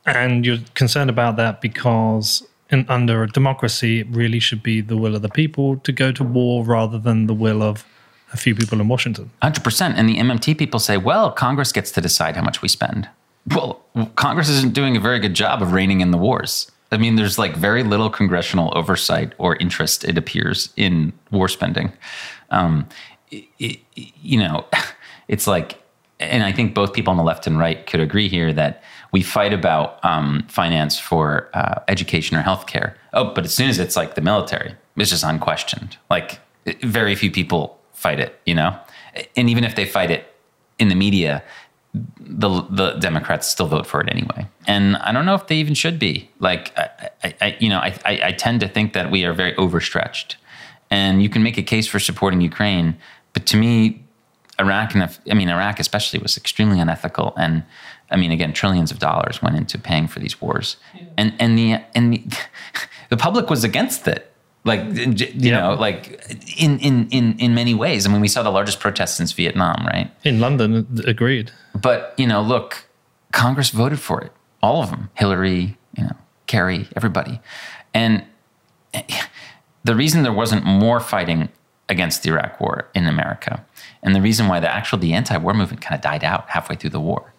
[0.05, 4.97] And you're concerned about that because in, under a democracy, it really should be the
[4.97, 7.85] will of the people to go to war rather than the will of
[8.33, 9.31] a few people in Washington.
[9.43, 9.95] 100%.
[9.97, 13.09] And the MMT people say, well, Congress gets to decide how much we spend.
[13.55, 13.83] Well,
[14.17, 16.71] Congress isn't doing a very good job of reining in the wars.
[16.91, 21.93] I mean, there's like very little congressional oversight or interest, it appears, in war spending.
[22.51, 22.89] Um,
[23.31, 24.67] it, it, you know,
[25.29, 25.83] it's like,
[26.21, 29.23] and I think both people on the left and right could agree here that we
[29.23, 32.95] fight about um, finance for uh, education or healthcare.
[33.13, 35.99] Oh, but as soon as it's like the military, it's just unquestioned.
[36.11, 36.41] Like
[36.83, 38.77] very few people fight it, you know.
[39.37, 40.35] And even if they fight it
[40.79, 41.43] in the media,
[41.95, 44.47] the the Democrats still vote for it anyway.
[44.67, 46.31] And I don't know if they even should be.
[46.41, 49.35] Like, I, I, I you know, I, I, I tend to think that we are
[49.35, 50.37] very overstretched.
[50.91, 52.97] And you can make a case for supporting Ukraine,
[53.35, 54.03] but to me,
[54.61, 57.65] Iraq and I mean Iraq especially was extremely unethical and
[58.13, 61.05] I mean, again, trillions of dollars went into paying for these wars, yeah.
[61.17, 62.25] and and the and the,
[63.09, 64.33] the public was against it.
[64.65, 65.61] Like you yeah.
[65.61, 66.25] know, like
[66.57, 68.07] in, in in in many ways.
[68.07, 70.11] I mean, we saw the largest protests since Vietnam, right?
[70.23, 71.51] In London, uh, agreed.
[71.75, 72.87] But you know, look,
[73.33, 75.11] Congress voted for it, all of them.
[75.15, 77.41] Hillary, you know, Kerry, everybody,
[77.93, 78.25] and
[79.85, 81.49] the reason there wasn't more fighting
[81.89, 83.65] against the Iraq War in America,
[84.03, 86.91] and the reason why the actual the anti-war movement kind of died out halfway through
[86.91, 87.32] the war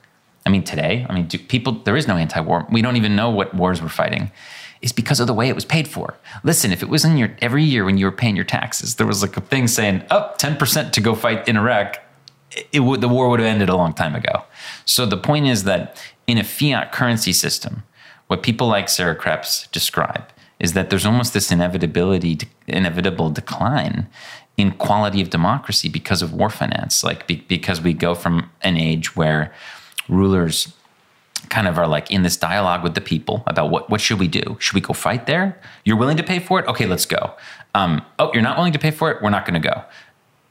[0.45, 2.67] I mean, today, I mean, people, there is no anti war.
[2.69, 4.31] We don't even know what wars we're fighting.
[4.81, 6.17] Is because of the way it was paid for.
[6.43, 9.07] Listen, if it was in your every year when you were paying your taxes, there
[9.07, 11.99] was like a thing saying, up oh, 10% to go fight in Iraq,
[12.73, 14.43] it would, the war would have ended a long time ago.
[14.83, 17.83] So the point is that in a fiat currency system,
[18.27, 20.25] what people like Sarah Kreps describe
[20.59, 24.07] is that there's almost this inevitability, inevitable decline
[24.57, 28.77] in quality of democracy because of war finance, like be, because we go from an
[28.77, 29.53] age where
[30.13, 30.73] rulers
[31.49, 34.27] kind of are like in this dialogue with the people about what what should we
[34.27, 34.57] do?
[34.59, 35.59] Should we go fight there?
[35.83, 36.67] You're willing to pay for it?
[36.67, 37.33] Okay, let's go.
[37.75, 39.21] Um, oh, you're not willing to pay for it?
[39.21, 39.83] We're not going to go.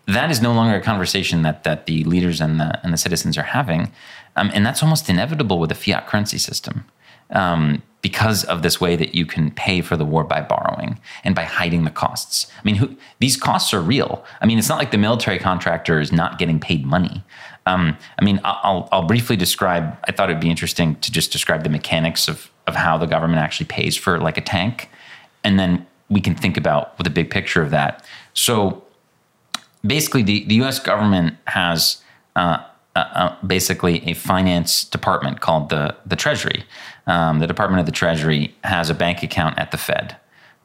[0.07, 3.39] That is no longer a conversation that that the leaders and the and the citizens
[3.39, 3.93] are having,
[4.37, 6.85] um, and that's almost inevitable with a fiat currency system.
[7.31, 11.35] Um, because of this way that you can pay for the war by borrowing and
[11.35, 12.51] by hiding the costs.
[12.59, 14.25] I mean, who, these costs are real.
[14.41, 17.25] I mean, it's not like the military contractor is not getting paid money.
[17.67, 19.97] Um, I mean, I'll, I'll briefly describe.
[20.05, 23.41] I thought it'd be interesting to just describe the mechanics of of how the government
[23.41, 24.89] actually pays for like a tank,
[25.43, 28.05] and then we can think about a big picture of that.
[28.35, 28.85] So,
[29.85, 30.79] basically, the the U.S.
[30.79, 32.03] government has
[32.37, 32.59] uh,
[32.95, 36.65] uh, uh, basically a finance department called the the Treasury.
[37.07, 40.17] um, the Department of the Treasury has a bank account at the Fed.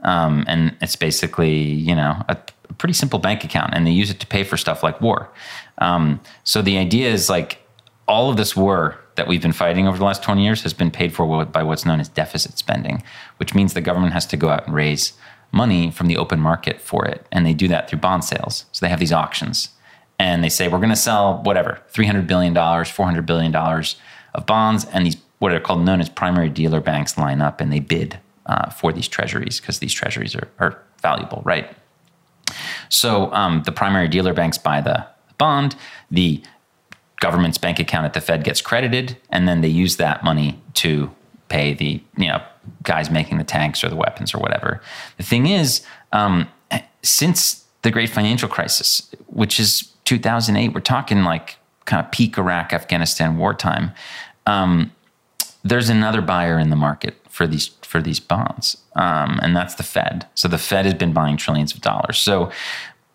[0.04, 2.38] Um, and it's basically, you know, a,
[2.78, 5.30] pretty simple bank account, and they use it to pay for stuff like war.
[5.80, 7.60] Um, so the idea is like
[8.08, 10.92] all of this war that we've been fighting over the last 20 years has been
[10.92, 13.04] paid for by what's known as deficit spending,
[13.38, 15.14] which means the government has to go out and raise
[15.52, 17.26] money from the open market for it.
[17.32, 18.66] And they do that through bond sales.
[18.72, 19.70] So they have these auctions
[20.20, 24.86] and they say, we're going to sell whatever, $300 billion, $400 billion of bonds.
[24.86, 28.20] And these, what are called known as primary dealer banks, line up and they bid
[28.46, 31.70] uh, for these treasuries because these treasuries are, are valuable, right?
[32.90, 35.08] So um, the primary dealer banks buy the
[35.38, 35.76] bond.
[36.12, 36.42] The
[37.20, 41.12] government's bank account at the Fed gets credited, and then they use that money to
[41.50, 42.42] pay the you know
[42.84, 44.82] guys making the tanks or the weapons or whatever.
[45.18, 46.48] The thing is, um,
[47.02, 52.74] since the great financial crisis, which is 2008, we're talking like kind of peak Iraq
[52.74, 53.92] Afghanistan wartime.
[54.46, 54.92] Um,
[55.64, 59.84] there's another buyer in the market for these for these bonds, um, and that's the
[59.84, 60.28] Fed.
[60.36, 62.18] So the Fed has been buying trillions of dollars.
[62.18, 62.52] So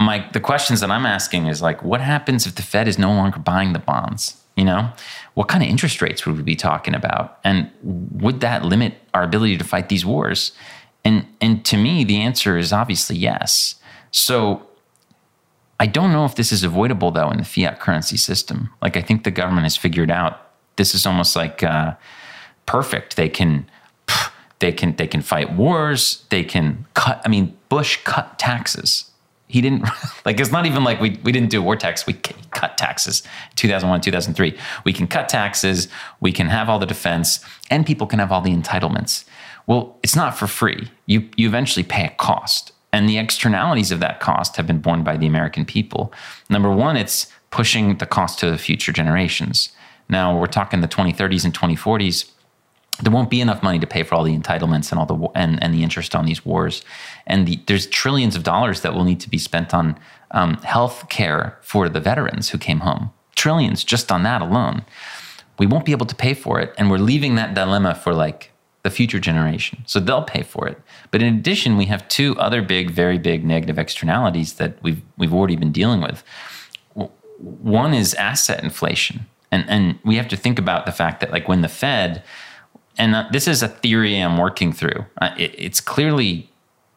[0.03, 3.13] my the questions that I'm asking is like, what happens if the Fed is no
[3.13, 4.39] longer buying the bonds?
[4.57, 4.93] You know,
[5.35, 9.23] what kind of interest rates would we be talking about, and would that limit our
[9.23, 10.53] ability to fight these wars?
[11.05, 13.77] And and to me, the answer is obviously yes.
[14.11, 14.67] So
[15.81, 18.71] I don't know if this is avoidable though in the fiat currency system.
[18.83, 21.95] Like I think the government has figured out this is almost like uh,
[22.67, 23.17] perfect.
[23.17, 23.71] They can
[24.59, 26.25] they can they can fight wars.
[26.29, 27.23] They can cut.
[27.25, 29.12] I mean, Bush cut taxes
[29.53, 29.83] he didn't
[30.25, 32.07] like it's not even like we, we didn't do war tax.
[32.07, 33.23] We cut taxes.
[33.57, 35.89] 2001 2003 we can cut taxes.
[36.21, 39.25] We can have all the defense and people can have all the entitlements.
[39.67, 40.91] Well it's not for free.
[41.05, 42.73] You you eventually pay a cost.
[42.95, 46.13] And the externalities of that cost have been borne by the american people.
[46.49, 49.71] Number one it's pushing the cost to the future generations.
[50.09, 52.31] Now we're talking the 2030s and 2040s
[53.03, 55.63] there won't be enough money to pay for all the entitlements and all the and,
[55.63, 56.85] and the interest on these wars.
[57.27, 59.99] And the, there's trillions of dollars that will need to be spent on
[60.31, 63.11] um, health care for the veterans who came home.
[63.35, 64.85] Trillions just on that alone.
[65.59, 68.53] We won't be able to pay for it and we're leaving that dilemma for like
[68.85, 69.85] the future generation.
[69.87, 70.81] So they'll pay for it.
[71.11, 75.35] But in addition we have two other big very big negative externalities that we've we've
[75.35, 76.23] already been dealing with.
[77.39, 79.27] One is asset inflation.
[79.51, 82.23] And and we have to think about the fact that like when the fed
[82.99, 85.05] and uh, this is a theory I'm working through.
[85.21, 86.51] Uh, it, it's clearly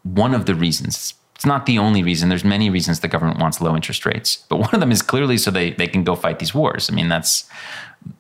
[0.04, 1.14] one of the reasons.
[1.36, 2.30] It's not the only reason.
[2.30, 5.38] There's many reasons the government wants low interest rates, but one of them is clearly
[5.38, 6.90] so they, they can go fight these wars.
[6.90, 7.50] I mean, that's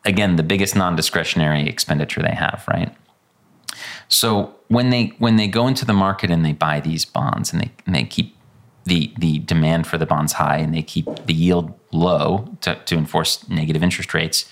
[0.03, 2.95] again the biggest non-discretionary expenditure they have, right?
[4.07, 7.61] So when they when they go into the market and they buy these bonds and
[7.61, 8.35] they and they keep
[8.85, 12.95] the the demand for the bonds high and they keep the yield low to, to
[12.95, 14.45] enforce negative interest rates,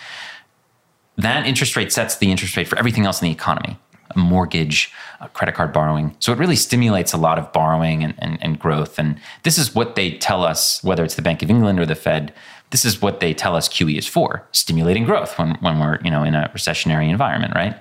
[1.18, 3.78] that interest rate sets the interest rate for everything else in the economy
[4.16, 6.16] a mortgage, a credit card borrowing.
[6.20, 9.00] So it really stimulates a lot of borrowing and, and, and, growth.
[9.00, 11.96] And this is what they tell us, whether it's the Bank of England or the
[11.96, 12.34] Fed,
[12.72, 16.10] this is what they tell us QE is for, stimulating growth when, when we're you
[16.10, 17.76] know in a recessionary environment, right?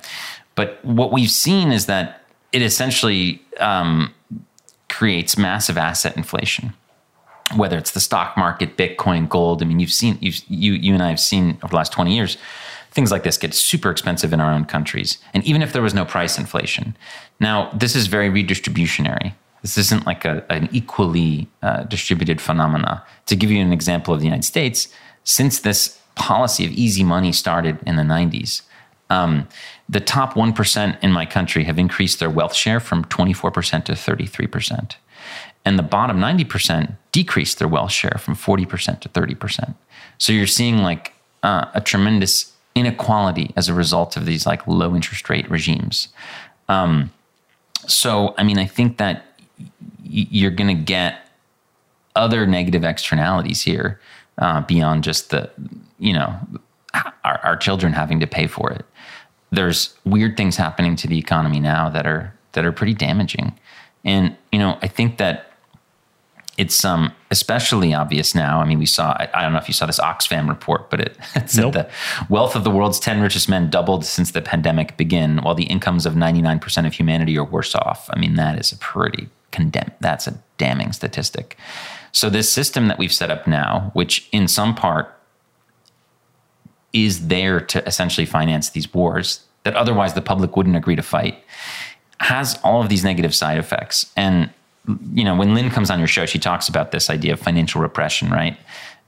[0.54, 4.12] But what we've seen is that it essentially um,
[4.90, 6.74] creates massive asset inflation.
[7.56, 9.62] Whether it's the stock market, Bitcoin, gold.
[9.62, 12.14] I mean, you've seen you've, you you and I have seen over the last twenty
[12.14, 12.36] years
[12.92, 15.18] things like this get super expensive in our own countries.
[15.34, 16.96] And even if there was no price inflation,
[17.40, 19.34] now this is very redistributionary.
[19.62, 23.04] This isn't like a, an equally uh, distributed phenomena.
[23.26, 24.88] To give you an example of the United States,
[25.24, 28.62] since this policy of easy money started in the 90s,
[29.08, 29.46] um,
[29.88, 34.96] the top 1% in my country have increased their wealth share from 24% to 33%.
[35.64, 39.74] And the bottom 90% decreased their wealth share from 40% to 30%.
[40.18, 44.94] So you're seeing like uh, a tremendous inequality as a result of these like low
[44.94, 46.08] interest rate regimes.
[46.68, 47.12] Um,
[47.86, 49.24] so, I mean, I think that
[49.58, 51.28] y- you're going to get
[52.14, 54.00] other negative externalities here
[54.38, 55.50] uh, beyond just the,
[55.98, 56.34] you know,
[57.24, 58.84] our, our children having to pay for it.
[59.50, 63.52] There's weird things happening to the economy now that are that are pretty damaging,
[64.04, 65.51] and you know, I think that
[66.58, 68.60] it's um, especially obvious now.
[68.60, 71.00] I mean, we saw, I, I, don't know if you saw this Oxfam report, but
[71.00, 71.72] it, it said nope.
[71.72, 71.90] the
[72.28, 76.04] wealth of the world's 10 richest men doubled since the pandemic began, while the incomes
[76.04, 78.08] of 99% of humanity are worse off.
[78.12, 81.56] I mean, that is a pretty condemn, that's a damning statistic.
[82.12, 85.18] So, this system that we've set up now, which in some part
[86.92, 91.42] is there to essentially finance these wars that otherwise the public wouldn't agree to fight,
[92.20, 94.12] has all of these negative side effects.
[94.16, 94.50] And
[95.12, 97.80] you know, when Lyn comes on your show, she talks about this idea of financial
[97.80, 98.56] repression, right?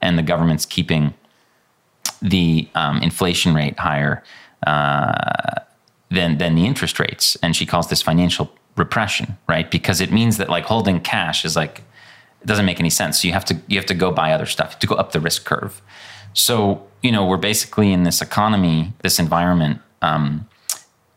[0.01, 1.15] And the government's keeping
[2.23, 4.23] the um, inflation rate higher.
[4.67, 5.63] Uh,
[6.15, 7.37] than than the interest rates.
[7.43, 9.71] And she calls this financial repression, right?
[9.71, 11.83] Because it means that like holding cash is like
[12.41, 13.21] it doesn't make any sense.
[13.21, 15.21] So you have to you have to go buy other stuff to go up the
[15.21, 15.83] risk curve.
[16.33, 20.49] So you know we're basically in this economy, this environment, um,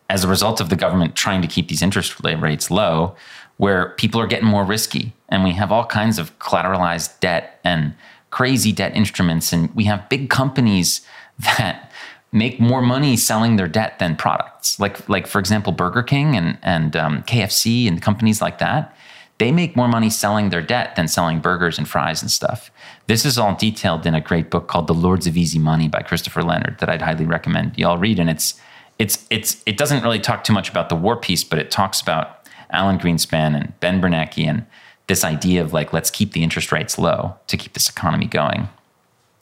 [0.10, 3.16] as a result of the government trying to keep these interest rates low,
[3.58, 7.94] where people are getting more risky, and we have all kinds of collateralized debt and
[8.30, 11.02] crazy debt instruments, and we have big companies
[11.58, 11.92] that
[12.32, 14.80] make more money selling their debt than products.
[14.80, 18.96] Like like for example, Burger King and and um, KFC and companies like that.
[19.40, 22.72] They make more money selling their debt than selling burgers and fries and stuff.
[23.06, 26.02] This is all detailed in a great book called The Lords of Easy Money by
[26.02, 28.20] Christopher Leonard that I'd highly recommend y'all read.
[28.20, 28.60] And it's
[28.98, 32.02] it's it's it doesn't really talk too much about the war piece, but it talks
[32.02, 32.37] about
[32.72, 34.66] Alan Greenspan and Ben Bernanke and
[35.08, 38.68] this idea of like let's keep the interest rates low to keep this economy going.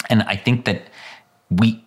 [0.10, 0.84] And I think that
[1.50, 1.84] we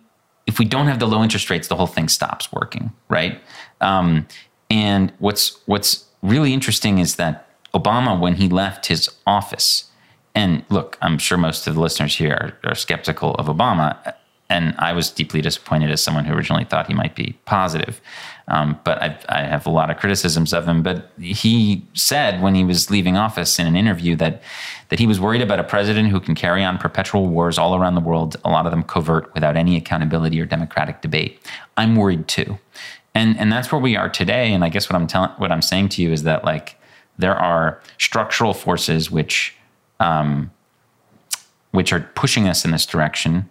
[0.47, 3.39] if we don't have the low interest rates, the whole thing stops working, right?
[3.81, 4.27] Um,
[4.69, 9.89] and what's what's really interesting is that Obama, when he left his office,
[10.35, 14.15] and look, I'm sure most of the listeners here are, are skeptical of Obama
[14.49, 18.01] and I was deeply disappointed as someone who originally thought he might be positive.
[18.49, 20.81] Um, but I've, I have a lot of criticisms of him.
[20.81, 24.41] But he said when he was leaving office in an interview that
[24.89, 27.93] that he was worried about a president who can carry on perpetual wars all around
[27.93, 31.39] the world, a lot of them covert, without any accountability or democratic debate.
[31.77, 32.57] I'm worried too,
[33.13, 34.51] and and that's where we are today.
[34.51, 36.75] And I guess what I'm telling, what I'm saying to you is that like
[37.17, 39.55] there are structural forces which
[39.99, 40.51] um,
[41.71, 43.47] which are pushing us in this direction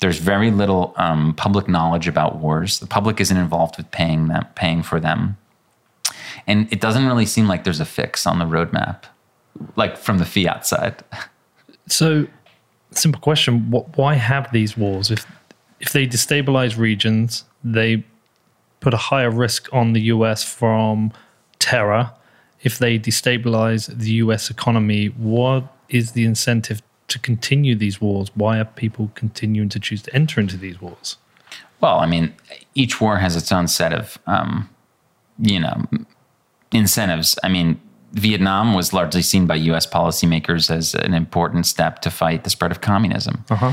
[0.00, 2.80] there's very little um, public knowledge about wars.
[2.80, 5.36] The public isn't involved with paying them, paying for them,
[6.46, 9.04] and it doesn't really seem like there's a fix on the roadmap,
[9.76, 11.04] like from the fiat side.
[11.86, 12.26] So,
[12.92, 15.10] simple question: what, Why have these wars?
[15.10, 15.26] If
[15.80, 18.04] if they destabilize regions, they
[18.80, 20.42] put a higher risk on the U.S.
[20.42, 21.12] from
[21.58, 22.12] terror.
[22.62, 24.50] If they destabilize the U.S.
[24.50, 28.30] economy, what is the incentive to continue these wars?
[28.34, 31.16] Why are people continuing to choose to enter into these wars?
[31.80, 32.34] Well, I mean,
[32.74, 34.68] each war has its own set of, um,
[35.38, 35.86] you know,
[36.72, 37.38] incentives.
[37.42, 37.80] I mean,
[38.12, 39.86] Vietnam was largely seen by U.S.
[39.86, 43.44] policymakers as an important step to fight the spread of communism.
[43.50, 43.72] Uh-huh.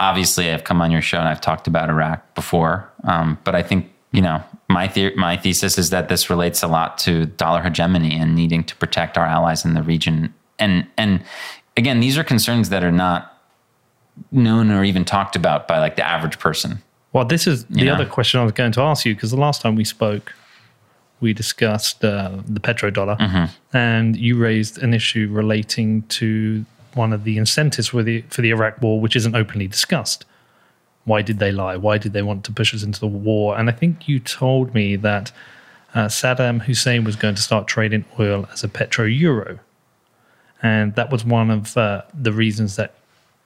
[0.00, 3.62] Obviously, I've come on your show and I've talked about Iraq before, um, but I
[3.62, 7.62] think you know my the- my thesis is that this relates a lot to dollar
[7.62, 10.32] hegemony and needing to protect our allies in the region.
[10.58, 11.22] And and
[11.76, 13.40] again, these are concerns that are not
[14.32, 16.82] known or even talked about by like the average person.
[17.12, 17.94] Well, this is the know?
[17.94, 20.32] other question I was going to ask you because the last time we spoke,
[21.20, 23.76] we discussed uh, the petrodollar, mm-hmm.
[23.76, 28.50] and you raised an issue relating to one of the incentives for the for the
[28.50, 30.24] Iraq War, which isn't openly discussed.
[31.04, 31.76] Why did they lie?
[31.76, 33.58] Why did they want to push us into the war?
[33.58, 35.32] And I think you told me that
[35.94, 39.58] uh, Saddam Hussein was going to start trading oil as a petro euro.
[40.62, 42.94] And that was one of uh, the reasons that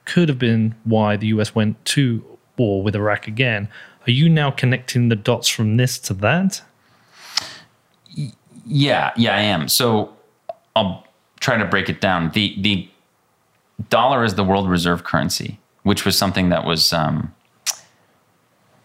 [0.05, 2.24] could have been why the US went to
[2.57, 3.68] war with Iraq again.
[4.07, 6.62] Are you now connecting the dots from this to that?
[8.66, 9.68] Yeah, yeah, I am.
[9.68, 10.14] So
[10.77, 11.07] I'll
[11.40, 12.31] try to break it down.
[12.31, 12.88] The the
[13.90, 17.35] dollar is the world reserve currency, which was something that was um,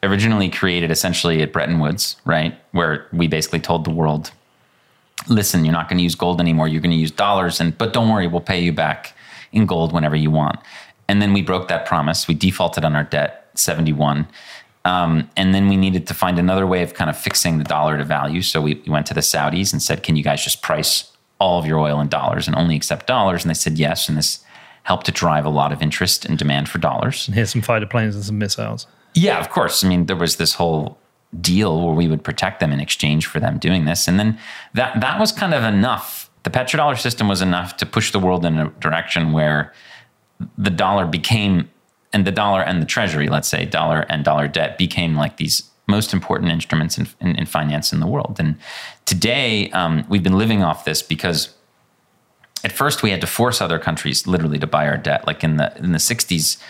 [0.03, 2.57] originally created essentially at Bretton Woods, right?
[2.71, 4.31] Where we basically told the world
[5.27, 6.67] listen, you're not going to use gold anymore.
[6.67, 9.13] You're going to use dollars, and but don't worry, we'll pay you back
[9.51, 10.59] in gold whenever you want.
[11.07, 12.27] And then we broke that promise.
[12.27, 14.27] We defaulted on our debt, 71.
[14.85, 17.97] Um, and then we needed to find another way of kind of fixing the dollar
[17.97, 18.41] to value.
[18.41, 21.59] So we, we went to the Saudis and said, can you guys just price all
[21.59, 23.43] of your oil in dollars and only accept dollars?
[23.43, 24.07] And they said yes.
[24.07, 24.43] And this
[24.83, 27.27] helped to drive a lot of interest and demand for dollars.
[27.27, 28.87] And here's some fighter planes and some missiles.
[29.15, 29.83] Yeah, of course.
[29.83, 30.97] I mean, there was this whole
[31.41, 34.07] deal where we would protect them in exchange for them doing this.
[34.07, 34.39] And then
[34.73, 36.29] that that was kind of enough.
[36.43, 39.73] The petrodollar system was enough to push the world in a direction where
[40.57, 41.69] the dollar became
[42.11, 45.69] and the dollar and the treasury, let's say dollar and dollar debt became like these
[45.87, 48.37] most important instruments in, in, in finance in the world.
[48.39, 48.55] And
[49.05, 51.53] today um, we've been living off this because
[52.63, 55.27] at first we had to force other countries literally to buy our debt.
[55.27, 56.61] Like in the in the 60s,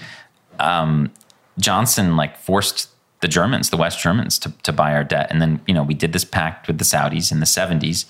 [0.60, 1.12] um,
[1.58, 2.89] Johnson like forced
[3.22, 5.28] the Germans, the West Germans, to, to buy our debt.
[5.30, 8.06] And then, you know, we did this pact with the Saudis in the 70s.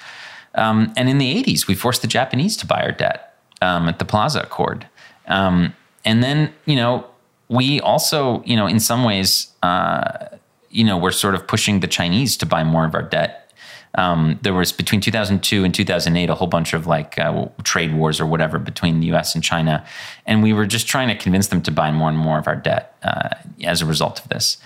[0.55, 3.99] Um, and in the 80s, we forced the Japanese to buy our debt um, at
[3.99, 4.88] the Plaza Accord.
[5.28, 5.74] Um,
[6.05, 7.05] and then, you know,
[7.49, 10.28] we also, you know, in some ways, uh,
[10.70, 13.51] you know, we're sort of pushing the Chinese to buy more of our debt.
[13.95, 18.22] Um, there was between 2002 and 2008 a whole bunch of like uh, trade wars
[18.22, 19.34] or whatever between the U.S.
[19.34, 19.84] and China,
[20.28, 22.55] and we were just trying to convince them to buy more and more of our
[22.55, 23.30] debt uh,
[23.64, 24.57] as a result of this.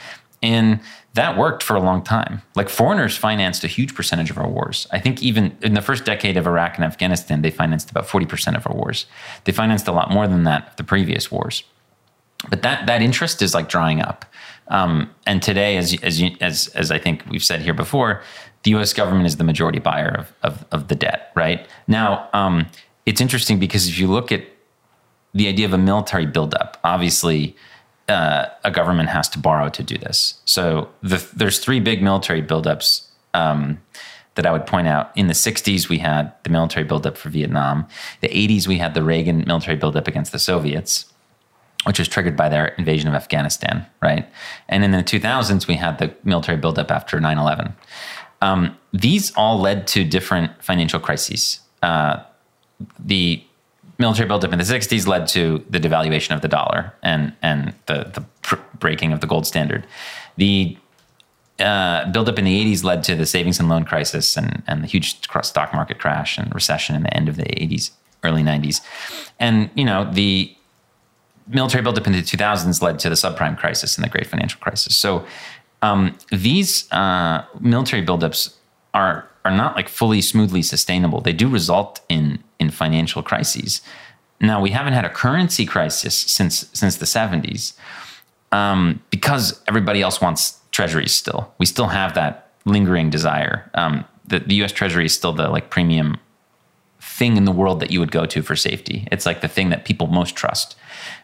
[0.43, 0.81] And
[1.13, 2.41] that worked for a long time.
[2.53, 4.87] Like foreigners financed a huge percentage of our wars.
[4.91, 8.55] I think even in the first decade of Iraq and Afghanistan, they financed about 40%
[8.55, 9.05] of our wars.
[9.45, 11.63] They financed a lot more than that the previous wars.
[12.49, 14.25] But that, that interest is like drying up.
[14.67, 18.21] Um, and today, as, as, you, as, as I think we've said here before,
[18.63, 21.65] the US government is the majority buyer of, of, of the debt, right?
[21.87, 22.67] Now, um,
[23.05, 24.43] it's interesting because if you look at
[25.33, 27.55] the idea of a military buildup, obviously,
[28.09, 30.39] uh, a government has to borrow to do this.
[30.45, 33.79] So the, there's three big military buildups um,
[34.35, 35.11] that I would point out.
[35.15, 37.87] In the 60s, we had the military buildup for Vietnam.
[38.21, 41.05] The 80s, we had the Reagan military buildup against the Soviets,
[41.85, 44.27] which was triggered by their invasion of Afghanistan, right?
[44.67, 47.73] And in the 2000s, we had the military buildup after 9 11.
[48.41, 51.61] Um, these all led to different financial crises.
[51.81, 52.21] Uh,
[52.99, 53.43] the
[54.05, 57.97] military buildup in the 60s led to the devaluation of the dollar and, and the,
[58.15, 59.87] the pr- breaking of the gold standard.
[60.35, 60.77] The
[61.59, 64.87] uh, buildup in the 80s led to the savings and loan crisis and, and the
[64.87, 65.07] huge
[65.43, 67.91] stock market crash and recession in the end of the 80s,
[68.23, 68.81] early 90s.
[69.39, 70.53] And, you know, the
[71.47, 74.95] military buildup in the 2000s led to the subprime crisis and the great financial crisis.
[74.95, 75.25] So
[75.81, 78.55] um, these uh, military buildups
[78.93, 81.19] are are not like fully smoothly sustainable.
[81.19, 83.81] They do result in in financial crises.
[84.39, 87.73] Now we haven't had a currency crisis since since the 70s
[88.51, 91.53] um, because everybody else wants treasuries still.
[91.59, 93.69] We still have that lingering desire.
[93.73, 94.71] Um, the, the U.S.
[94.71, 96.17] Treasury is still the like premium
[97.01, 99.07] thing in the world that you would go to for safety.
[99.11, 100.75] It's like the thing that people most trust.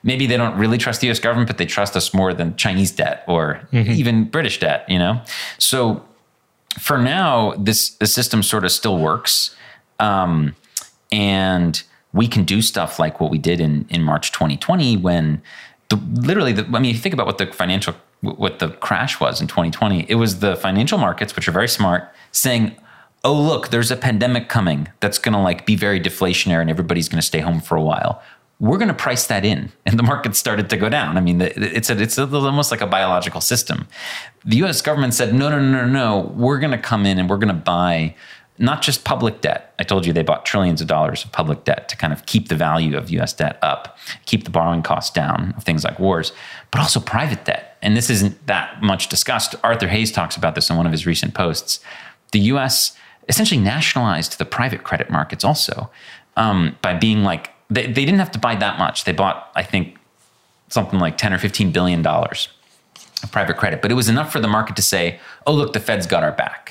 [0.03, 2.91] Maybe they don't really trust the US government, but they trust us more than Chinese
[2.91, 3.91] debt or mm-hmm.
[3.91, 5.21] even British debt, you know?
[5.57, 6.05] So
[6.79, 9.55] for now, this the system sort of still works.
[9.99, 10.55] Um,
[11.11, 11.81] and
[12.13, 15.41] we can do stuff like what we did in, in March 2020 when
[15.89, 19.41] the, literally, the, I mean, you think about what the financial, what the crash was
[19.41, 22.75] in 2020, it was the financial markets, which are very smart, saying,
[23.23, 27.09] oh look there's a pandemic coming that's going to like be very deflationary and everybody's
[27.09, 28.21] going to stay home for a while.
[28.59, 31.17] We're going to price that in and the market started to go down.
[31.17, 33.87] I mean it's a, it's a, almost like a biological system.
[34.45, 36.33] The us government said no no no no no.
[36.35, 38.15] We're going to come in and we're going to buy
[38.59, 41.89] not just public debt i told you they bought trillions of dollars of public debt
[41.89, 45.53] to kind of keep the value of us debt up keep the borrowing costs down
[45.57, 46.31] of things like wars
[46.71, 50.69] but also private debt and this isn't that much discussed arthur hayes talks about this
[50.69, 51.79] in one of his recent posts
[52.31, 52.95] the us
[53.27, 55.89] essentially nationalized the private credit markets also
[56.35, 59.03] um, by being like they, they didn't have to buy that much.
[59.03, 59.97] They bought, I think,
[60.69, 62.49] something like 10 or 15 billion dollars
[63.23, 65.79] of private credit, but it was enough for the market to say, oh, look, the
[65.79, 66.68] Fed's got our back.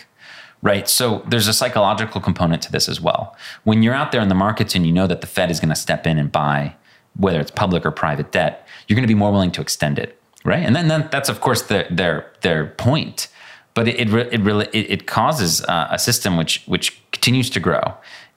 [0.60, 0.88] Right.
[0.88, 3.36] So there's a psychological component to this as well.
[3.62, 5.68] When you're out there in the markets and you know that the Fed is going
[5.68, 6.74] to step in and buy,
[7.16, 10.20] whether it's public or private debt, you're going to be more willing to extend it.
[10.44, 10.64] Right.
[10.64, 13.28] And then, then that's, of course, the, their, their point
[13.78, 17.94] but it it, really it, it causes uh, a system which which continues to grow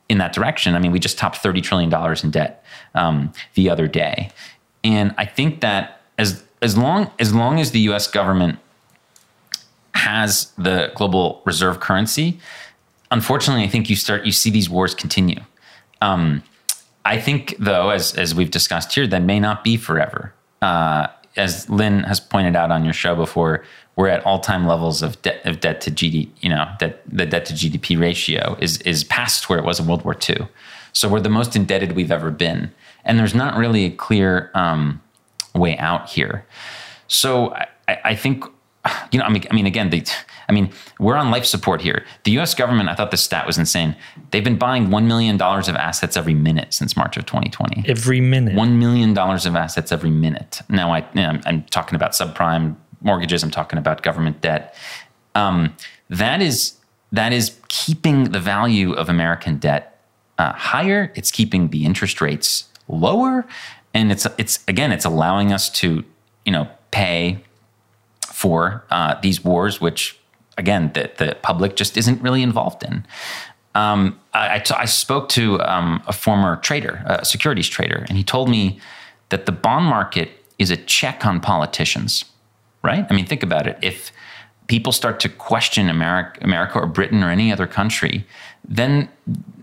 [0.08, 0.76] in that direction.
[0.76, 2.64] I mean, we just topped thirty trillion dollars in debt
[2.94, 4.30] um, the other day,
[4.84, 8.06] and I think that as as long as long as the U.S.
[8.06, 8.60] government
[9.94, 12.40] has the global reserve currency,
[13.12, 15.42] unfortunately, I think you start you see these wars continue.
[16.02, 16.44] Um,
[17.06, 20.34] I think, though, as as we've discussed here, that may not be forever.
[20.62, 23.64] Uh, as Lyn has pointed out on your show before,
[23.96, 26.30] we're at all time levels of debt of debt to GDP.
[26.42, 29.88] You know, debt, the debt to GDP ratio is is past where it was in
[29.88, 30.48] World War II.
[30.94, 32.72] So we're the most indebted we've ever been,
[33.06, 35.02] and there's not really a clear um,
[35.56, 36.46] way out here.
[37.08, 38.44] So I, I think
[39.12, 40.04] you know, I mean, I mean, again, the,
[40.50, 42.06] I mean, we're on life support here.
[42.24, 42.56] The U.S.
[42.56, 43.96] government, I thought the stat was insane.
[44.32, 47.84] They've been buying one million dollars of assets every minute since March of 2020.
[47.88, 50.62] Every minute, one million dollars of assets every minute.
[50.70, 53.44] Now, I, you know, I'm, I'm, talking about subprime mortgages.
[53.44, 54.76] I'm talking about government debt.
[55.36, 55.76] Um,
[56.10, 56.78] that is
[57.12, 60.00] that is keeping the value of American debt
[60.38, 61.12] uh, higher.
[61.16, 63.46] It's keeping the interest rates lower,
[63.94, 66.04] and it's it's again, it's allowing us to
[66.46, 67.44] you know pay
[68.42, 70.18] for uh, these wars, which
[70.58, 73.06] again the, the public just isn't really involved in.
[73.76, 78.18] Um, I, I, t- I spoke to um, a former trader, a securities trader, and
[78.18, 78.80] he told me
[79.30, 82.26] that the bond market is a check on politicians.
[82.84, 83.06] Right?
[83.10, 83.78] I mean, think about it.
[83.82, 84.12] If
[84.68, 88.26] people start to question America, America or Britain or any other country,
[88.80, 89.08] then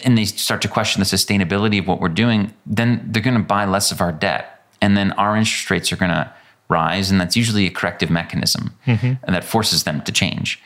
[0.05, 3.49] and they start to question the sustainability of what we're doing, then they're going to
[3.57, 4.45] buy less of our debt,
[4.81, 6.33] and then our interest rates are going to
[6.69, 9.15] rise, and that's usually a corrective mechanism, mm-hmm.
[9.23, 10.61] and that forces them to change.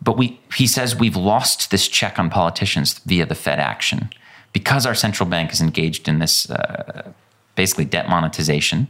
[0.00, 4.10] But we, he says we've lost this check on politicians via the Fed action
[4.52, 7.12] because our central bank is engaged in this uh,
[7.54, 8.88] basically debt monetization.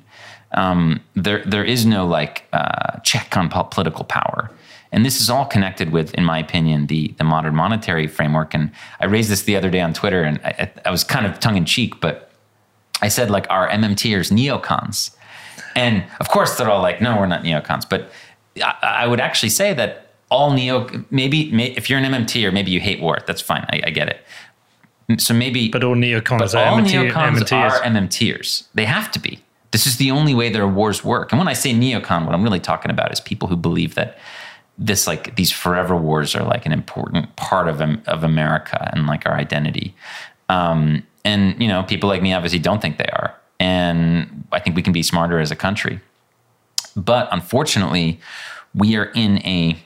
[0.53, 4.51] Um, there there is no like uh, check on po- political power.
[4.95, 8.53] And this is all connected with, in my opinion, the the modern monetary framework.
[8.55, 11.41] And I raised this the other day on Twitter, and I, I was kind of
[11.41, 12.31] tongue in cheek, but
[13.01, 15.17] I said like, our MMTers neocons?"
[15.75, 18.11] And of course, they're all like, "No, we're not neocons." But
[18.63, 22.53] I, I would actually say that all neo, maybe may, if you're an MMT or
[22.53, 23.67] maybe you hate war, that's fine.
[23.71, 24.25] I, I get it.
[25.21, 27.71] So maybe, But all neocons but are all MMT neocons MMTers.
[27.71, 28.65] are MMTers.
[28.75, 29.43] They have to be.
[29.73, 31.33] This is the only way their wars work.
[31.33, 34.19] And when I say neocon, what I'm really talking about is people who believe that
[34.79, 39.27] this like these forever wars are like an important part of of America and like
[39.27, 39.95] our identity.
[40.49, 43.35] Um, and you know, people like me obviously don't think they are.
[43.63, 46.01] And I think we can be smarter as a country.
[46.97, 48.19] But unfortunately,
[48.75, 49.79] we are in a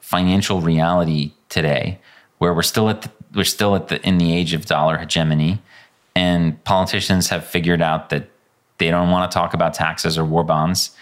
[0.00, 2.00] financial reality today
[2.38, 5.60] where we're still at the, we're still at the in the age of dollar hegemony
[6.16, 8.30] and politicians have figured out that
[8.78, 10.96] they don't want to talk about taxes or war bonds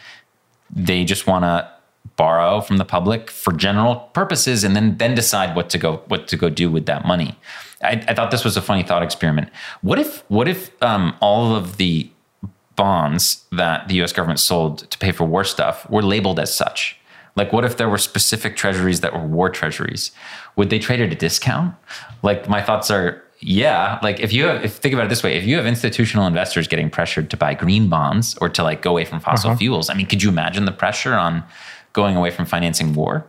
[0.69, 1.71] they just want to
[2.17, 6.29] borrow from the public for general purposes and then then decide what to go what
[6.29, 7.39] to go do with that money
[7.83, 9.51] i, I thought this was a funny thought experiment
[9.83, 12.11] what if what if um, all of the
[12.79, 16.97] bonds that the US government sold to pay for war stuff were labeled as such.
[17.35, 20.13] Like, what if there were specific treasuries that were war treasuries?
[20.55, 21.75] Would they trade at a discount?
[22.23, 23.99] Like, my thoughts are, yeah.
[24.01, 26.69] Like, if you have, if think about it this way, if you have institutional investors
[26.69, 29.95] getting pressured to buy green bonds or to like go away from fossil fuels, I
[29.95, 31.43] mean, could you imagine the pressure on
[31.93, 33.27] going away from financing war?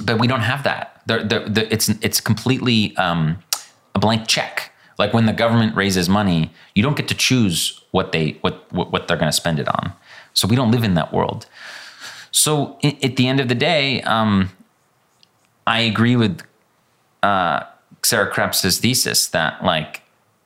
[0.00, 1.00] But we don't have that.
[1.06, 3.38] The, the, the, it's it's completely um,
[3.98, 4.72] a blank check.
[4.98, 8.90] Like when the government raises money, you don't get to choose what they what what,
[8.92, 9.92] what they're going to spend it on.
[10.32, 11.46] So we don't live in that world.
[12.30, 14.50] So at the end of the day, um,
[15.66, 16.42] I agree with
[17.22, 17.64] uh,
[18.04, 20.02] Sarah Kreps's thesis that like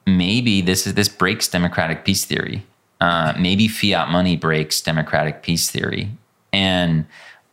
[0.06, 2.64] maybe this is this breaks democratic peace theory.
[3.00, 6.10] Uh, maybe fiat money breaks democratic peace theory,
[6.52, 7.04] and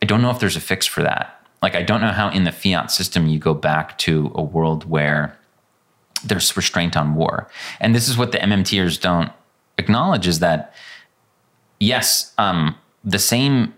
[0.02, 1.44] I don't know if there's a fix for that.
[1.62, 4.88] Like I don't know how in the fiat system you go back to a world
[4.90, 5.39] where
[6.24, 7.50] there's restraint on war,
[7.80, 9.32] and this is what the MMTers don't
[9.78, 10.74] acknowledge is that
[11.80, 13.74] yes, um, the same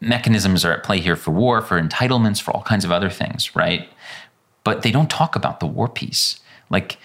[0.00, 3.54] mechanisms are at play here for war, for entitlements, for all kinds of other things,
[3.56, 3.88] right?
[4.62, 6.40] But they don't talk about the war piece.
[6.70, 6.98] Like,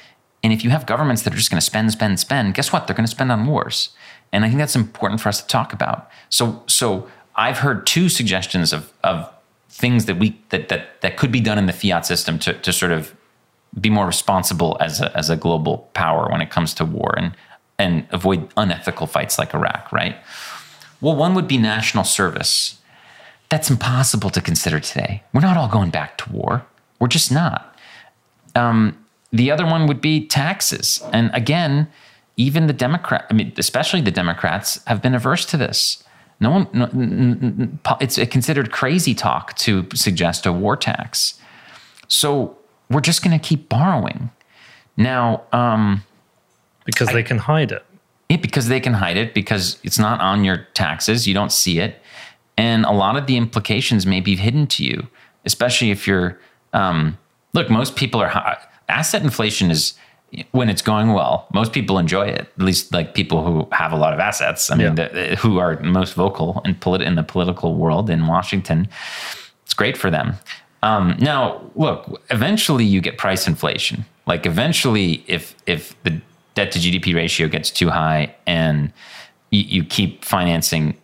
[0.44, 2.86] and if you have governments that are just going to spend, spend, spend, guess what?
[2.86, 3.90] They're going to spend on wars.
[4.32, 6.10] And I think that's important for us to talk about.
[6.30, 9.30] So, so I've heard two suggestions of, of
[9.70, 12.72] things that we that that that could be done in the fiat system to to
[12.72, 13.16] sort of
[13.80, 17.36] be more responsible as a, as a global power when it comes to war and
[17.80, 20.16] and avoid unethical fights like Iraq, right?
[21.02, 22.80] Well, one would be national service.
[23.50, 25.24] That's impossible to consider today.
[25.34, 26.66] We're not all going back to war.
[27.00, 27.76] We're just not.
[28.56, 31.04] Um, the other one would be taxes.
[31.12, 31.88] And again,
[32.38, 36.04] even the Democrat, I mean, especially the Democrats, have been averse to this.
[36.40, 41.40] No one, no, it's considered crazy talk to suggest a war tax.
[42.08, 42.58] So
[42.90, 44.30] we're just going to keep borrowing.
[44.98, 46.04] Now, um,
[46.86, 47.84] because they can hide it.
[48.30, 51.28] yeah, because they can hide it because it's not on your taxes.
[51.28, 52.00] You don't see it.
[52.58, 55.08] And a lot of the implications may be hidden to you,
[55.46, 56.40] especially if you're,
[56.74, 57.18] um,
[57.54, 58.58] look, most people are, hi-
[58.90, 59.94] asset inflation is,
[60.52, 62.42] when it's going well, most people enjoy it.
[62.42, 64.70] At least like people who have a lot of assets.
[64.72, 65.08] I mean, Yeah.
[65.08, 68.88] the, who are most vocal in, polit- in the political world in Washington.
[69.64, 70.34] It's great for them.
[70.84, 74.06] Um, now, look, eventually you get price inflation.
[74.28, 76.22] Like eventually, if if the
[76.56, 78.92] debt to GDP ratio gets too high and
[79.50, 80.96] you, you keep financing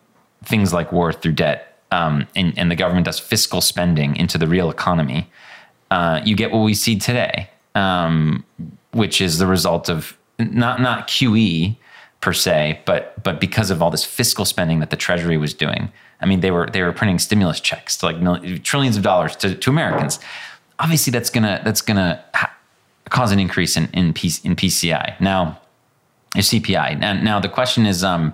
[0.43, 4.47] things like war through debt, um, and, and the government does fiscal spending into the
[4.47, 5.31] real economy,
[5.91, 8.43] uh, you get what we see today, um,
[8.91, 11.77] which is the result of not not QE
[12.19, 15.89] per se, but but because of all this fiscal spending that the Treasury was doing.
[16.21, 19.35] I mean, they were they were printing stimulus checks to like mil- trillions of dollars
[19.37, 20.19] to, to Americans.
[20.79, 22.53] Obviously, that's gonna that's gonna ha-
[23.09, 25.19] cause an increase in in, P, in PCI.
[25.19, 25.59] Now,
[26.35, 26.99] your CPI.
[26.99, 28.33] Now, now the question is, um,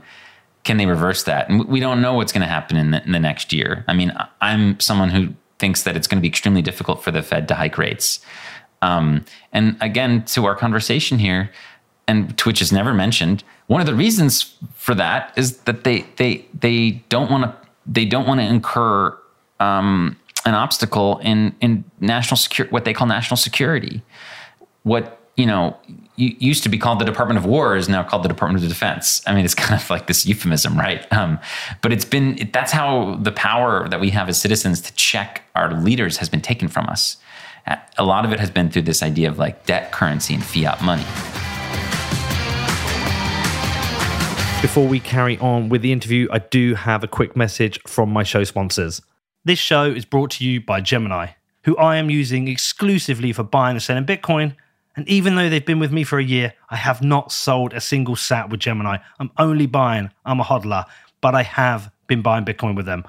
[0.64, 1.50] can they reverse that?
[1.50, 3.86] And we don't know what's going to happen in the, in the next year.
[3.88, 4.12] I mean,
[4.42, 5.30] I'm someone who
[5.60, 8.20] thinks that it's going to be extremely difficult for the Fed to hike rates.
[8.82, 9.24] Um,
[9.54, 11.52] and again, to our conversation here,
[12.08, 16.06] and to which is never mentioned, one of the reasons for that is that they
[16.18, 19.18] they they don't want to they don't want to incur
[19.60, 24.02] um, an obstacle in in national security, what they call national security
[24.86, 25.76] what you know
[26.16, 29.22] used to be called the Department of War is now called the Department of Defense.
[29.28, 31.12] I mean, it's kind of like this euphemism, right?
[31.12, 31.40] Um,
[31.82, 35.42] but it's been it, that's how the power that we have as citizens to check
[35.56, 37.18] our leaders has been taken from us.
[37.98, 40.82] A lot of it has been through this idea of like debt currency and fiat
[40.84, 41.06] money.
[44.62, 48.24] Before we carry on with the interview, I do have a quick message from my
[48.24, 49.02] show sponsors.
[49.44, 51.28] This show is brought to you by Gemini,
[51.66, 54.56] who I am using exclusively for buying and selling Bitcoin.
[54.96, 57.82] And even though they've been with me for a year, I have not sold a
[57.82, 58.98] single sat with Gemini.
[59.20, 60.86] I'm only buying, I'm a hodler,
[61.22, 63.04] but I have been buying Bitcoin with them.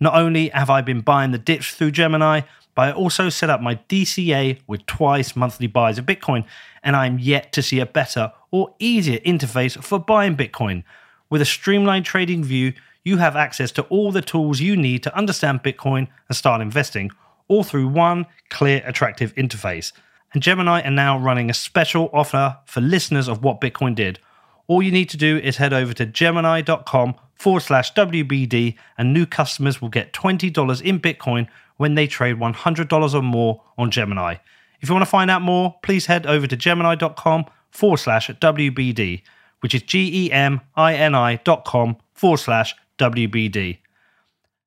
[0.00, 2.42] Not only have I been buying the dips through Gemini,
[2.74, 6.44] but I also set up my DCA with twice monthly buys of Bitcoin,
[6.82, 10.84] and I'm yet to see a better or easier interface for buying Bitcoin.
[11.30, 12.72] With a streamlined trading view,
[13.04, 17.10] you have access to all the tools you need to understand Bitcoin and start investing,
[17.48, 19.92] all through one clear, attractive interface.
[20.32, 24.18] And Gemini are now running a special offer for listeners of What Bitcoin Did.
[24.66, 29.24] All you need to do is head over to gemini.com forward slash WBD, and new
[29.24, 34.36] customers will get $20 in Bitcoin when they trade $100 or more on Gemini.
[34.80, 39.22] If you want to find out more, please head over to gemini.com forward slash WBD,
[39.60, 43.78] which is G E M I N I dot com forward slash WBD.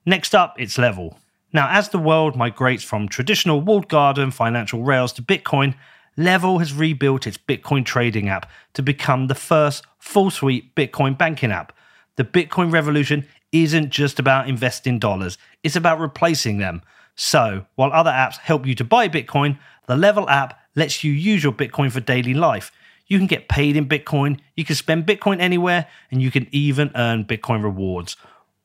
[0.05, 1.17] Next up, it's Level.
[1.53, 5.75] Now, as the world migrates from traditional walled garden financial rails to Bitcoin,
[6.17, 11.51] Level has rebuilt its Bitcoin trading app to become the first full suite Bitcoin banking
[11.51, 11.73] app.
[12.15, 16.81] The Bitcoin revolution isn't just about investing dollars, it's about replacing them.
[17.15, 21.43] So, while other apps help you to buy Bitcoin, the Level app lets you use
[21.43, 22.71] your Bitcoin for daily life.
[23.11, 26.91] You can get paid in Bitcoin, you can spend Bitcoin anywhere, and you can even
[26.95, 28.15] earn Bitcoin rewards.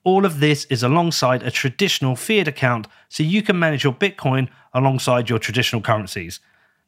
[0.05, 4.49] All of this is alongside a traditional fiat account, so you can manage your Bitcoin
[4.73, 6.39] alongside your traditional currencies.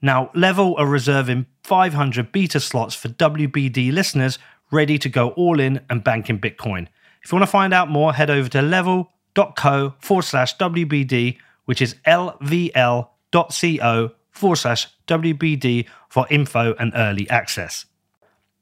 [0.01, 4.39] Now, Level are reserving 500 beta slots for WBD listeners
[4.71, 6.87] ready to go all in and bank in Bitcoin.
[7.25, 11.83] If you want to find out more, head over to level.co forward slash WBD, which
[11.83, 12.71] is lvl.co
[14.39, 17.86] forward slash WBD for info and early access.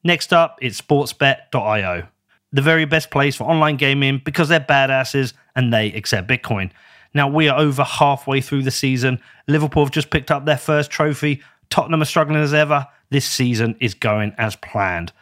[0.02, 2.06] Next up, it's sportsbet.io,
[2.52, 6.70] the very best place for online gaming because they're badasses and they accept Bitcoin.
[7.14, 9.20] Now, we are over halfway through the season.
[9.48, 11.42] Liverpool have just picked up their first trophy.
[11.70, 12.86] Tottenham are struggling as ever.
[13.10, 15.12] This season is going as planned.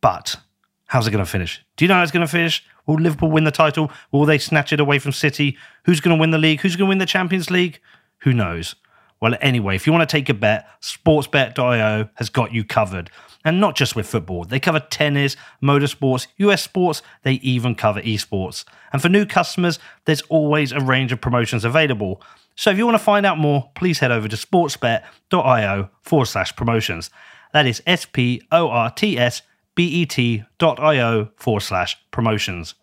[0.00, 0.36] But
[0.86, 1.64] how's it going to finish?
[1.76, 2.64] Do you know how it's going to finish?
[2.86, 3.90] Will Liverpool win the title?
[4.12, 5.56] Will they snatch it away from City?
[5.84, 6.60] Who's going to win the league?
[6.60, 7.80] Who's going to win the Champions League?
[8.18, 8.74] Who knows?
[9.20, 13.10] Well, anyway, if you want to take a bet, sportsbet.io has got you covered.
[13.44, 18.64] And not just with football, they cover tennis, motorsports, US sports, they even cover esports.
[18.92, 22.20] And for new customers, there's always a range of promotions available.
[22.56, 26.56] So if you want to find out more, please head over to sportsbet.io forward slash
[26.56, 27.10] promotions.
[27.52, 29.42] That is S P O R T S
[29.74, 32.74] B E T dot io forward slash promotions.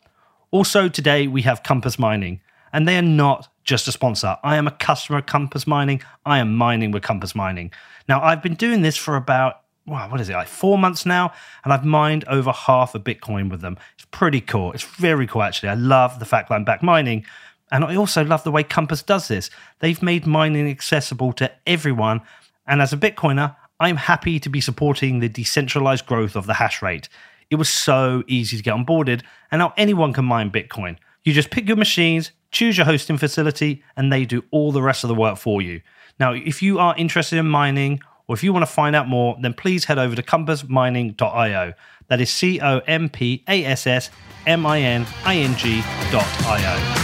[0.52, 2.40] Also, today we have Compass Mining,
[2.72, 4.38] and they are not just a sponsor.
[4.44, 6.02] I am a customer of Compass Mining.
[6.26, 7.72] I am mining with Compass Mining.
[8.08, 11.34] Now, I've been doing this for about, wow, what is it, like four months now,
[11.64, 13.78] and I've mined over half a Bitcoin with them.
[13.96, 14.72] It's pretty cool.
[14.74, 15.70] It's very cool, actually.
[15.70, 17.26] I love the fact that I'm back mining.
[17.72, 19.50] And I also love the way Compass does this.
[19.80, 22.22] They've made mining accessible to everyone.
[22.68, 26.82] And as a Bitcoiner, I'm happy to be supporting the decentralized growth of the hash
[26.82, 27.10] rate.
[27.50, 30.98] It was so easy to get onboarded, and now anyone can mine Bitcoin.
[31.24, 35.04] You just pick your machines, choose your hosting facility, and they do all the rest
[35.04, 35.82] of the work for you.
[36.20, 39.36] Now, if you are interested in mining, or if you want to find out more,
[39.42, 41.74] then please head over to compassmining.io.
[42.08, 44.10] That is C O M P A S S
[44.46, 47.04] M I N I N G.io.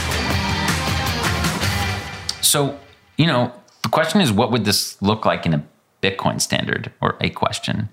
[2.41, 2.80] So,
[3.18, 3.52] you know,
[3.84, 5.66] the question is what would this look like in a
[6.02, 7.89] Bitcoin standard or a question?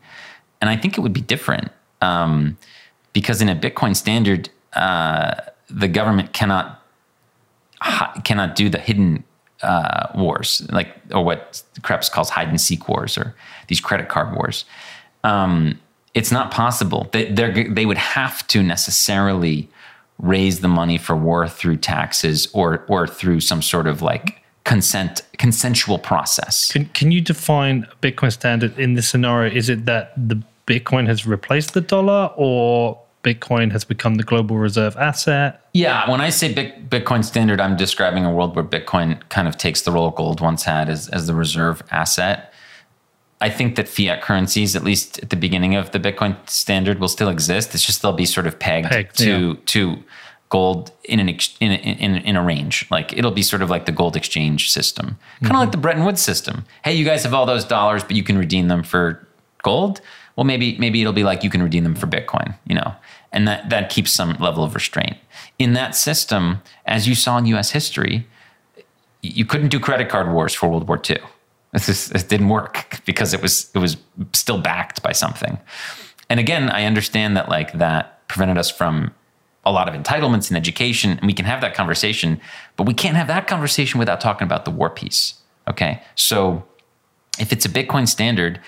[0.61, 2.57] And I think it would be different um,
[3.13, 5.35] because in a Bitcoin standard, uh,
[5.69, 6.86] the government cannot
[8.25, 9.25] cannot do the hidden
[9.63, 13.35] uh, wars, like or what Kreps calls hide and seek wars, or
[13.69, 14.65] these credit card wars.
[15.25, 15.81] Um,
[16.15, 17.09] it's not possible.
[17.13, 19.69] They they would have to necessarily
[20.19, 25.23] raise the money for war through taxes or or through some sort of like consent
[25.39, 26.71] consensual process.
[26.73, 29.55] Can can you define Bitcoin standard in this scenario?
[29.55, 34.57] Is it that the Bitcoin has replaced the dollar, or Bitcoin has become the global
[34.57, 35.69] reserve asset.
[35.75, 39.83] Yeah, when I say Bitcoin standard, I'm describing a world where Bitcoin kind of takes
[39.83, 42.53] the role gold once had as, as the reserve asset.
[43.41, 47.09] I think that fiat currencies, at least at the beginning of the Bitcoin standard, will
[47.09, 47.75] still exist.
[47.75, 49.55] It's just they'll be sort of pegged, pegged to yeah.
[49.67, 50.05] to
[50.49, 52.87] gold in an ex, in, in in a range.
[52.91, 55.57] Like it'll be sort of like the gold exchange system, kind of mm-hmm.
[55.57, 56.65] like the Bretton Woods system.
[56.85, 59.27] Hey, you guys have all those dollars, but you can redeem them for
[59.63, 60.01] gold.
[60.37, 62.55] Well, maybe maybe it'll be like you can redeem them for Bitcoin.
[62.67, 62.95] You know,
[63.37, 65.19] and that, that keeps some level of restraint.
[65.59, 68.27] In that system, as you saw in US history,
[69.21, 71.19] you couldn't do credit card wars for World War II.
[71.73, 73.99] This, this didn't work because it was it was
[74.33, 75.59] still backed by something.
[76.31, 79.13] And again, I understand that like that prevented us from
[79.67, 81.19] a lot of entitlements in education.
[81.19, 82.41] And we can have that conversation,
[82.77, 85.35] but we can't have that conversation without talking about the war piece.
[85.69, 86.03] Okay.
[86.15, 86.65] So
[87.39, 88.61] if it's a Bitcoin standard,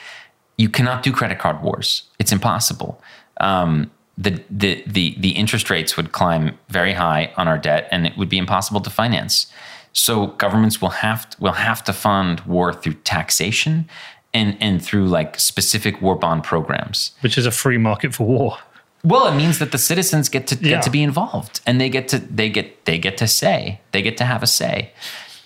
[0.58, 2.02] you cannot do credit card wars.
[2.18, 3.00] It's impossible.
[3.40, 3.90] Um,
[4.20, 8.16] the, the, the, the interest rates would climb very high on our debt and it
[8.18, 9.46] would be impossible to finance.
[9.92, 13.88] So governments will have to, will have to fund war through taxation
[14.34, 17.12] and, and through like specific war bond programs.
[17.20, 18.58] Which is a free market for war.
[19.04, 20.80] Well, it means that the citizens get to get Yeah.
[20.80, 24.16] to be involved, and they get to they get they get to say they get
[24.16, 24.90] to have a say,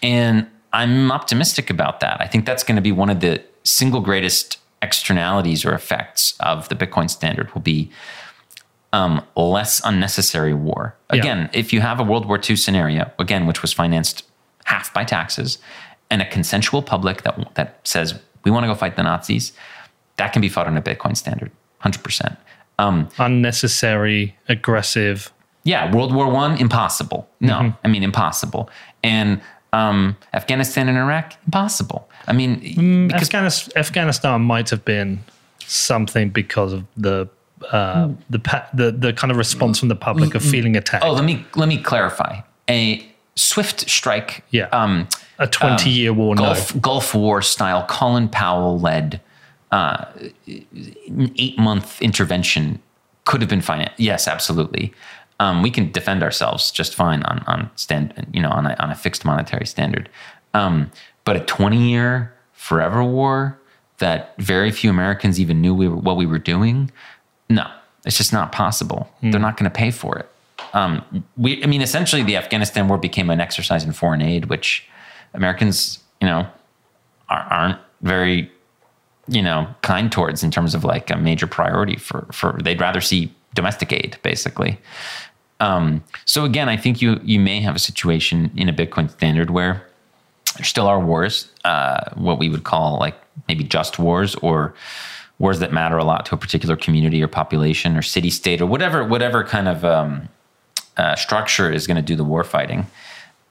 [0.03, 2.19] and I'm optimistic about that.
[2.19, 6.69] I think that's going to be one of the single greatest externalities or effects of
[6.71, 7.91] the Bitcoin standard will be
[8.93, 10.95] um, less unnecessary war.
[11.13, 11.19] Yeah.
[11.19, 14.25] Again, if you have a World War II scenario, again, which was financed
[14.65, 15.59] half by taxes,
[16.11, 18.15] and a consensual public that that says
[18.45, 19.53] we want to go fight the Nazis,
[20.17, 22.37] that can be fought on a Bitcoin standard, hundred percent.
[22.79, 25.33] Um, Unnecessary, aggressive.
[25.65, 27.29] yeah, World War One, impossible.
[27.41, 28.69] No, I mean impossible.
[29.03, 29.41] And
[29.73, 32.09] um, Afghanistan and Iraq, impossible.
[32.27, 35.21] I mean, because Afghanistan, Afghanistan might have been
[35.61, 37.29] something because of the
[37.71, 41.05] uh, the, pa- the the kind of response from the public of feeling attacked.
[41.05, 42.41] oh, let me let me clarify.
[42.69, 44.67] A swift strike, Yeah.
[44.73, 45.09] um,
[45.39, 46.81] a twenty year war, Gulf no.
[46.81, 49.21] Gulf War style, Colin Powell led
[49.71, 50.05] uh,
[50.47, 52.81] eight month intervention
[53.25, 53.91] could have been fine.
[53.97, 54.93] Yes, absolutely.
[55.41, 58.91] Um, we can defend ourselves just fine on on stand, you know, on a, on
[58.91, 60.09] a fixed monetary standard.
[60.55, 60.91] Um,
[61.25, 63.59] but a twenty year forever war
[63.99, 66.91] that very few Americans even knew we were, what we were doing.
[67.53, 67.71] No,
[68.07, 69.13] it's just not possible.
[69.21, 70.29] They're not going to pay for it.
[70.73, 74.89] Um, we, I mean, essentially, the Afghanistan war became an exercise in foreign aid, which
[75.35, 76.47] Americans, you know,
[77.29, 78.51] are, aren't very,
[79.29, 82.59] you know, kind towards in terms of like a major priority for for.
[82.63, 84.79] They'd rather see domestic aid, basically.
[85.61, 89.51] Um, so again, I think you you may have a situation in a Bitcoin standard
[89.51, 89.87] where
[90.57, 94.75] there still are wars, uh, what we would call like maybe just wars or
[95.43, 98.67] wars that matter a lot to a particular community or population or city state or
[98.67, 100.29] whatever whatever kind of um,
[100.97, 102.87] uh, structure is going to do the war fighting.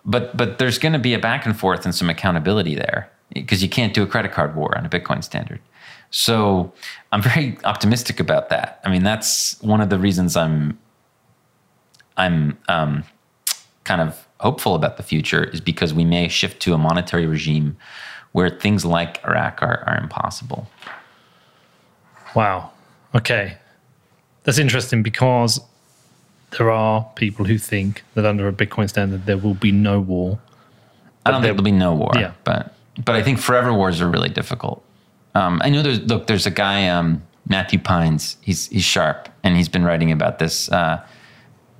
[0.06, 3.62] But but there's going to be a back and forth and some accountability there because
[3.62, 5.60] you can't do a credit card war on a Bitcoin standard.
[6.12, 6.72] So
[7.12, 8.80] I'm very optimistic about that.
[8.86, 10.80] I mean, that's one of the reasons I'm
[12.16, 13.04] I'm um,
[13.84, 17.76] kind of hopeful about the future is because we may shift to a monetary regime
[18.32, 20.68] where things like Iraq are, are impossible.
[22.36, 22.72] Wow.
[23.16, 23.58] Okay.
[24.44, 25.60] That's interesting because
[26.58, 30.40] there are people who think that under a Bitcoin standard there will be no war.
[31.26, 32.34] I don't think there'll be no war, Yeah.
[32.44, 32.76] but
[33.06, 34.84] but I think forever wars are really difficult.
[35.36, 38.38] Um, I know there's look there's a guy um, Matthew Pines.
[38.42, 40.70] He's he's sharp and he's been writing about this.
[40.72, 41.02] Uh,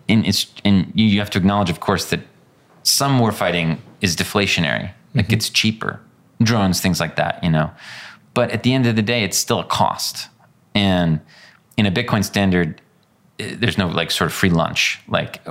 [0.08, 2.20] in it's and you have to acknowledge, of course, that
[2.84, 4.92] some war fighting is deflationary.
[5.16, 6.00] It gets cheaper,
[6.42, 7.72] drones, things like that, you know.
[8.34, 10.30] But at the end of the day, it's still a cost.
[10.76, 11.20] And
[11.78, 12.82] in a Bitcoin standard,
[13.40, 15.00] eh, there's no like sort of free lunch.
[15.08, 15.42] Like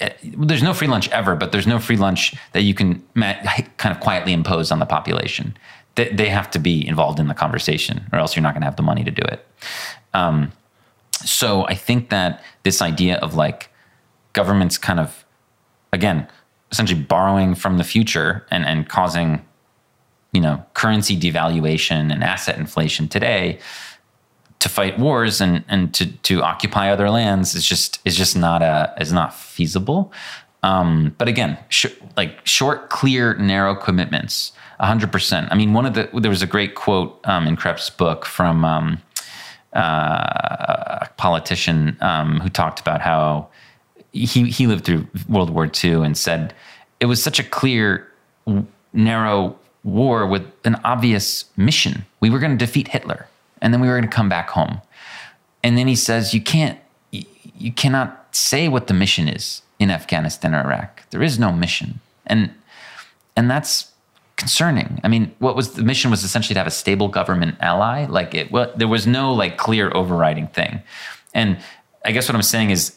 [0.00, 3.94] eh, there's no free lunch ever, but there's no free lunch that you can kind
[3.94, 5.56] of quietly impose on the population.
[5.96, 8.66] They, they have to be involved in the conversation, or else you're not going to
[8.66, 9.46] have the money to do it.
[10.14, 10.52] Um,
[11.12, 13.70] so I think that this idea of like
[14.32, 15.24] governments kind of
[15.92, 16.26] again
[16.70, 19.44] essentially borrowing from the future and and causing
[20.32, 23.58] you know currency devaluation and asset inflation today
[24.60, 28.62] to fight wars and and to to occupy other lands is just is just not
[28.62, 30.12] a is not feasible.
[30.62, 31.86] Um, but again, sh-
[32.16, 35.48] like short, clear, narrow commitments, hundred percent.
[35.50, 38.64] I mean, one of the there was a great quote um, in Kreps' book from
[38.64, 39.02] um,
[39.72, 43.48] uh, a politician um, who talked about how
[44.12, 46.54] he he lived through World War II and said
[47.00, 48.06] it was such a clear,
[48.92, 52.04] narrow war with an obvious mission.
[52.20, 53.26] We were going to defeat Hitler,
[53.60, 54.80] and then we were going to come back home.
[55.62, 56.78] And then he says, "You can't,
[57.10, 61.08] you, cannot say what the mission is in Afghanistan or Iraq.
[61.10, 62.50] There is no mission, and
[63.36, 63.90] and that's
[64.36, 65.00] concerning.
[65.04, 68.06] I mean, what was the mission was essentially to have a stable government ally.
[68.06, 70.82] Like it, well, there was no like clear overriding thing.
[71.34, 71.58] And
[72.04, 72.96] I guess what I'm saying is,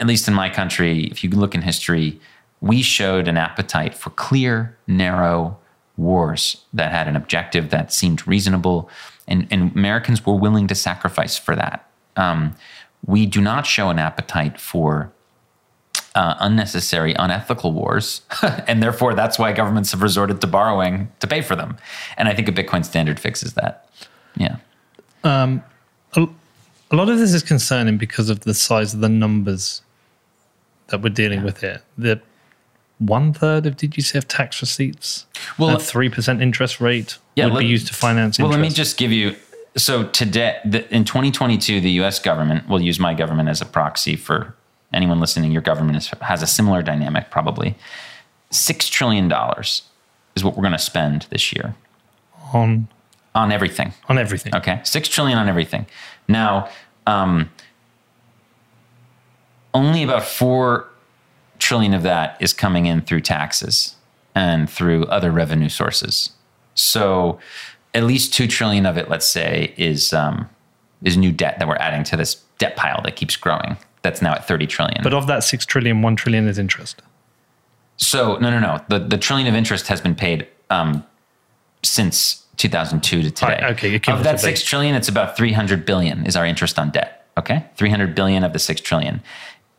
[0.00, 2.20] at least in my country, if you look in history,
[2.60, 5.56] we showed an appetite for clear, narrow
[5.96, 8.90] wars that had an objective that seemed reasonable,
[9.30, 11.88] and, and Americans were willing to sacrifice for that.
[12.16, 12.54] Um,
[13.06, 15.12] we do not show an appetite for
[16.14, 18.22] uh, unnecessary, unethical wars.
[18.66, 21.76] and therefore, that's why governments have resorted to borrowing to pay for them.
[22.16, 23.88] And I think a Bitcoin standard fixes that.
[24.36, 24.56] Yeah.
[26.92, 29.82] A lot of this is concerning because of the size of the numbers
[30.88, 31.82] that we're dealing with here.
[31.96, 32.20] The
[33.00, 35.26] one third of DGCF tax receipts,
[35.58, 38.38] Well, three percent interest rate Yeah, would let- be used to finance.
[38.38, 38.62] Well, interest.
[38.62, 39.34] let me just give you.
[39.76, 42.18] So today, the, in 2022, the U.S.
[42.18, 44.54] government will use my government as a proxy for
[44.92, 45.52] anyone listening.
[45.52, 47.76] Your government is, has a similar dynamic, probably.
[48.50, 49.82] Six trillion dollars
[50.34, 51.74] is what we're going to spend this year
[52.52, 52.88] on
[53.34, 53.92] on everything.
[54.08, 54.54] on everything.
[54.56, 55.86] Okay, six trillion on everything.
[56.26, 56.68] Now,
[57.06, 57.48] um,
[59.72, 60.88] only about four
[61.60, 63.96] trillion of that is coming in through taxes
[64.34, 66.30] and through other revenue sources.
[66.74, 67.38] So,
[67.94, 70.48] at least two trillion of it, let's say, is um,
[71.02, 73.76] is new debt that we're adding to this debt pile that keeps growing.
[74.02, 75.02] That's now at thirty trillion.
[75.02, 77.02] But of that six trillion, one trillion is interest.
[77.96, 78.80] So no, no, no.
[78.88, 81.04] The the trillion of interest has been paid um,
[81.82, 83.46] since 2002 to today.
[83.46, 87.26] Right, okay, Of that six trillion, it's about 300 billion is our interest on debt.
[87.38, 89.22] Okay, 300 billion of the six trillion,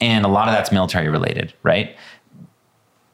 [0.02, 1.96] and a lot of that's military related, right?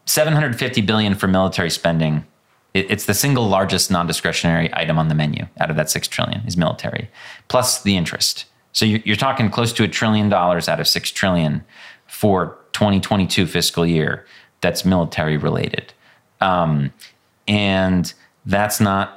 [0.05, 2.25] 750 billion for military spending.
[2.73, 6.55] It's the single largest non-discretionary item on the menu out of that six trillion is
[6.55, 7.09] military,
[7.49, 8.45] plus the interest.
[8.71, 11.63] So you're, talking close to a trillion dollars out of six trillion
[12.05, 14.25] for 2022 fiscal year
[14.61, 15.93] that's military related,
[16.41, 16.93] um,
[17.47, 18.13] and
[18.45, 19.16] that's not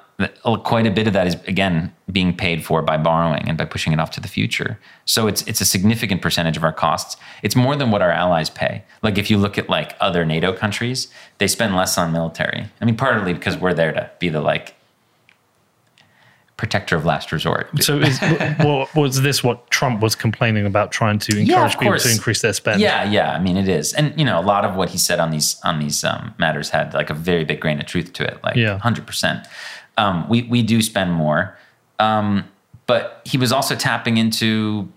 [0.64, 3.93] quite a bit of that is again being paid for by borrowing and by pushing
[3.93, 4.79] it off to the future.
[5.05, 7.16] So it's it's a significant percentage of our costs.
[7.43, 8.83] It's more than what our allies pay.
[9.03, 11.09] Like if you look at like other NATO countries,
[11.39, 12.66] they spend less on military.
[12.81, 14.75] I mean, partly because we're there to be the like
[16.57, 17.71] protector of last resort.
[17.83, 18.21] So is,
[18.59, 22.43] well, was this what Trump was complaining about, trying to encourage Yeah, people to increase
[22.43, 22.83] their spend?
[22.83, 23.33] Yeah, yeah.
[23.33, 25.59] I mean, it is, and you know, a lot of what he said on these
[25.64, 28.57] on these um, matters had like a very big grain of truth to it, like
[28.57, 28.79] Yeah.
[28.79, 29.47] hundred percent.
[30.01, 31.57] Um, we we do spend more,
[31.99, 32.49] um,
[32.87, 34.89] but he was also tapping into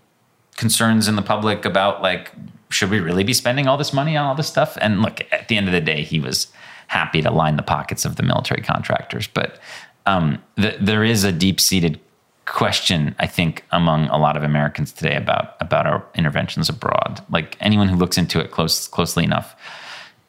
[0.55, 2.31] concerns in the public about like,
[2.69, 4.77] should we really be spending all this money on all this stuff?
[4.79, 6.47] And look, at the end of the day, he was
[6.87, 9.59] happy to line the pockets of the military contractors, but
[10.05, 11.99] um, th- there is a deep seated
[12.45, 17.21] question, I think, among a lot of Americans today about about our interventions abroad.
[17.29, 19.55] Like anyone who looks into it close closely enough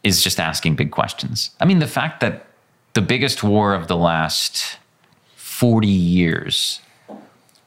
[0.03, 1.51] is just asking big questions.
[1.61, 2.47] I mean, the fact that
[2.95, 4.79] the biggest war of the last
[5.37, 6.81] forty years,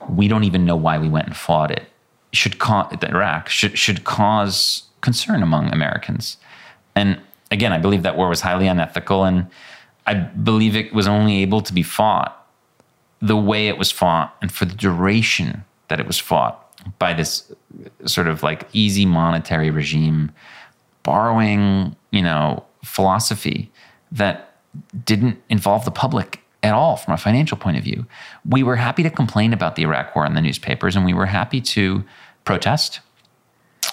[0.09, 1.87] we don't even know why we went and fought it,
[2.33, 6.37] should cause Iraq should should cause concern among Americans.
[6.95, 7.19] And
[7.51, 9.47] again, I believe that war was highly unethical, and
[10.05, 12.33] I believe it was only able to be fought
[13.21, 16.63] the way it was fought and for the duration that it was fought
[16.99, 17.51] by this
[18.05, 20.31] sort of like easy monetary regime
[21.03, 23.71] borrowing, you know, philosophy
[24.11, 24.46] that
[25.05, 28.05] didn't involve the public at all from a financial point of view.
[28.47, 31.27] We were happy to complain about the Iraq war in the newspapers and we were
[31.27, 32.03] happy to
[32.43, 32.99] protest.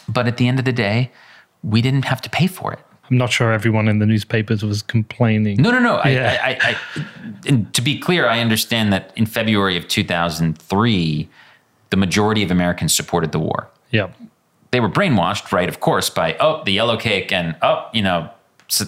[0.09, 1.11] But at the end of the day,
[1.63, 2.81] we didn't have to pay for it.
[3.11, 5.61] I'm not sure everyone in the newspapers was complaining.
[5.61, 6.03] No, no, no.
[6.05, 6.39] Yeah.
[6.43, 7.07] I, I, I, I,
[7.47, 11.29] and to be clear, I understand that in February of 2003,
[11.91, 13.69] the majority of Americans supported the war.
[13.91, 14.11] Yeah.
[14.71, 15.69] They were brainwashed, right?
[15.69, 18.31] Of course, by oh, the yellow cake, and oh, you know,
[18.69, 18.87] so,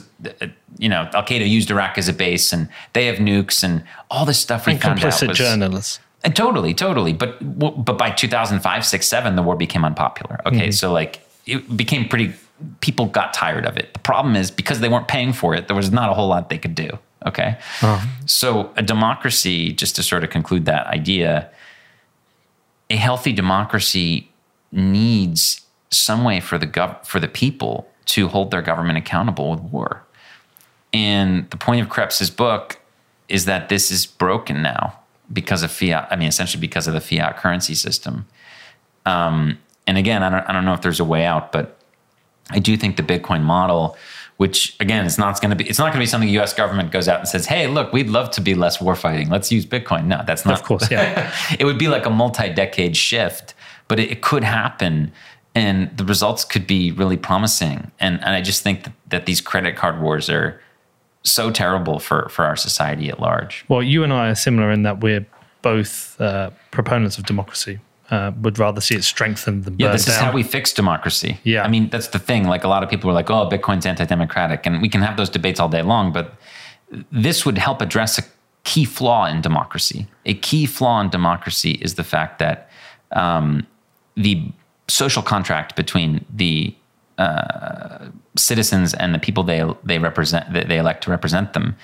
[0.78, 4.24] you know, Al Qaeda used Iraq as a base, and they have nukes, and all
[4.24, 6.00] this stuff we And found out complicit was journalists.
[6.24, 7.12] and totally, totally.
[7.12, 10.40] But but by 2005, 6, 7, the war became unpopular.
[10.46, 10.70] Okay, mm-hmm.
[10.70, 12.32] so like it became pretty.
[12.80, 13.92] People got tired of it.
[13.92, 16.48] The problem is because they weren't paying for it, there was not a whole lot
[16.48, 16.98] they could do.
[17.26, 18.06] Okay, uh-huh.
[18.24, 21.50] so a democracy, just to sort of conclude that idea,
[22.88, 24.30] a healthy democracy
[24.72, 25.60] needs
[25.90, 30.02] some way for the gov- for the people to hold their government accountable with war.
[30.92, 32.78] And the point of Kreps's book
[33.28, 34.98] is that this is broken now
[35.32, 36.08] because of fiat.
[36.10, 38.26] I mean, essentially because of the fiat currency system.
[39.04, 41.76] Um, and again, I don't, I don't know if there's a way out, but
[42.50, 43.96] I do think the Bitcoin model,
[44.36, 46.52] which again, it's not going to be, it's not going to be something the U.S.
[46.52, 49.28] government goes out and says, "Hey, look, we'd love to be less war fighting.
[49.28, 50.60] Let's use Bitcoin." No, that's not.
[50.60, 51.32] Of course, yeah.
[51.58, 53.54] it would be like a multi-decade shift,
[53.88, 55.12] but it, it could happen,
[55.56, 57.90] and the results could be really promising.
[57.98, 60.60] And and I just think that, that these credit card wars are
[61.22, 63.64] so terrible for for our society at large.
[63.68, 65.26] Well, you and I are similar in that we're
[65.62, 67.80] both uh, proponents of democracy.
[68.08, 71.40] Uh, would rather see it strengthened than Yeah, this is how we fix democracy.
[71.42, 71.64] Yeah.
[71.64, 72.46] I mean, that's the thing.
[72.46, 74.64] Like a lot of people are like, oh, Bitcoin's anti democratic.
[74.64, 76.34] And we can have those debates all day long, but
[77.10, 78.22] this would help address a
[78.62, 80.06] key flaw in democracy.
[80.24, 82.70] A key flaw in democracy is the fact that
[83.10, 83.66] um,
[84.14, 84.52] the
[84.88, 86.74] social contract between the
[87.18, 91.76] uh, citizens and the people they they represent that they elect to represent them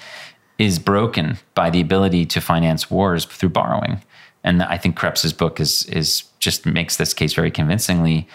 [0.59, 4.03] is broken by the ability to finance wars through borrowing.
[4.45, 8.29] And I think Kreps's book is is just makes this case very convincingly.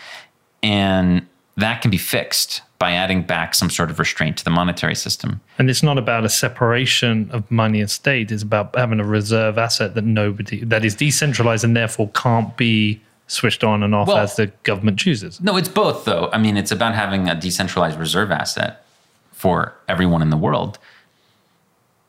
[0.64, 4.96] And that can be fixed by adding back some sort of restraint to the monetary
[4.96, 5.42] system.
[5.58, 8.32] And it's not about a separation of money and state.
[8.32, 13.02] It's about having a reserve asset that nobody that is decentralized and therefore can't be
[13.28, 15.40] switched on and off Well- as the government chooses.
[15.42, 16.30] No, it's both, though.
[16.34, 18.86] I mean, it's about having a decentralized reserve asset
[19.34, 20.80] for everyone in the world,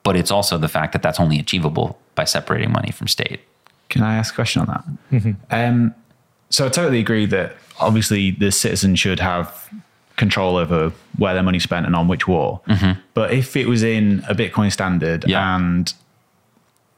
[0.02, 3.40] but it's also the fact that that's only achievable by separating money from state.
[3.88, 5.34] Can I ask a question on that?
[5.50, 5.94] Um,
[6.50, 9.68] so I totally agree that obviously the citizen should have
[10.16, 12.60] control over where their money's spent and on which war.
[13.14, 15.56] But if it was in a Bitcoin standard Yeah.
[15.56, 15.92] and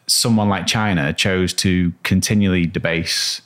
[0.06, 3.42] someone like China chose to continually debase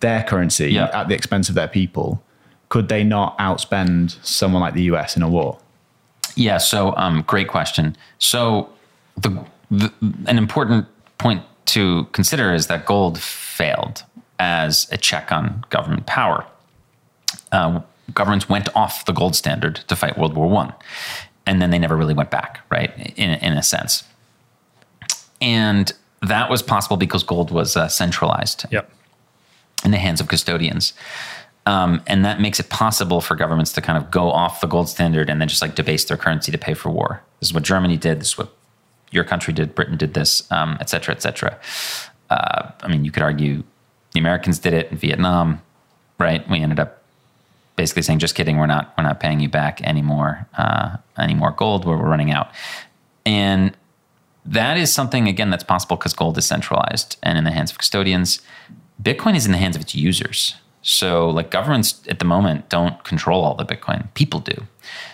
[0.00, 0.90] their currency Yeah.
[0.92, 2.22] at the expense of their people,
[2.68, 5.58] could they not outspend someone like the US in a war?
[6.36, 6.58] Yeah.
[6.58, 7.96] So, um, great question.
[8.18, 8.68] So,
[9.16, 9.92] the, the
[10.26, 10.86] an important
[11.18, 14.04] point to consider is that gold failed
[14.38, 16.44] as a check on government power.
[17.52, 17.80] Uh,
[18.14, 20.72] governments went off the gold standard to fight World War One,
[21.46, 22.60] and then they never really went back.
[22.70, 24.04] Right, in in a sense,
[25.40, 25.92] and
[26.22, 28.90] that was possible because gold was uh, centralized Yep.
[29.84, 30.92] In the hands of custodians.
[31.66, 34.88] Um, and that makes it possible for governments to kind of go off the gold
[34.88, 37.22] standard and then just like debase their currency to pay for war.
[37.38, 38.20] This is what Germany did.
[38.20, 38.54] This is what
[39.10, 39.74] your country did.
[39.74, 41.58] Britain did this, um, et cetera, et cetera.
[42.30, 43.62] Uh, I mean, you could argue
[44.12, 45.60] the Americans did it in Vietnam,
[46.18, 46.48] right?
[46.48, 47.02] We ended up
[47.76, 51.50] basically saying, "Just kidding, we're not we're not paying you back anymore, uh, any more
[51.50, 51.84] gold.
[51.84, 52.50] Where we're running out."
[53.26, 53.76] And
[54.46, 57.78] that is something again that's possible because gold is centralized and in the hands of
[57.78, 58.40] custodians.
[59.00, 60.56] Bitcoin is in the hands of its users.
[60.82, 64.12] So, like governments at the moment don't control all the Bitcoin.
[64.14, 64.66] People do.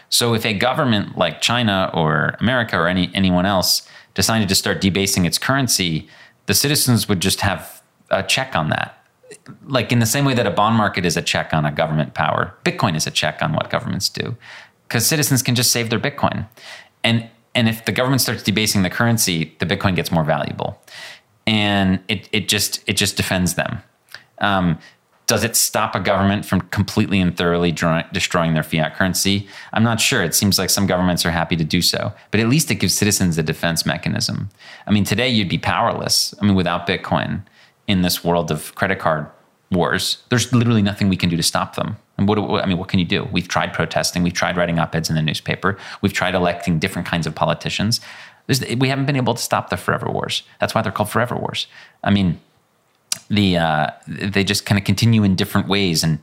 [0.09, 4.81] So, if a government like China or America or any anyone else decided to start
[4.81, 6.09] debasing its currency,
[6.47, 9.03] the citizens would just have a check on that.
[9.67, 12.15] Like in the same way that a bond market is a check on a government
[12.15, 14.37] power, Bitcoin is a check on what governments do,
[14.87, 16.47] because citizens can just save their Bitcoin,
[17.03, 20.81] and and if the government starts debasing the currency, the Bitcoin gets more valuable,
[21.47, 23.79] and it it just it just defends them.
[24.39, 24.79] Um,
[25.27, 29.49] does it stop a government from completely and thoroughly drawing, destroying their fiat currency?
[29.73, 30.23] I'm not sure.
[30.23, 32.95] It seems like some governments are happy to do so, but at least it gives
[32.95, 34.51] citizens a defense mechanism.
[34.87, 36.33] I mean, today you'd be powerless.
[36.41, 37.43] I mean, without Bitcoin
[37.89, 39.27] in this world of credit card
[39.73, 41.97] wars, there's literally nothing we can do to stop them.
[42.19, 43.29] And what, I mean, what can you do?
[43.33, 47.07] We've tried protesting, we've tried writing op eds in the newspaper, we've tried electing different
[47.09, 48.01] kinds of politicians.
[48.47, 50.43] There's, we haven't been able to stop the forever wars.
[50.61, 51.67] That's why they're called forever wars.
[52.05, 52.41] I mean,
[53.29, 56.05] the uh, they just kind of continue in different ways.
[56.05, 56.19] And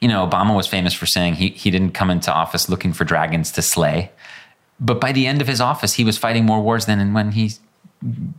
[0.00, 3.04] you know, Obama was famous for saying he he didn't come into office looking for
[3.04, 4.10] dragons to slay,
[4.78, 7.52] but by the end of his office, he was fighting more wars than when he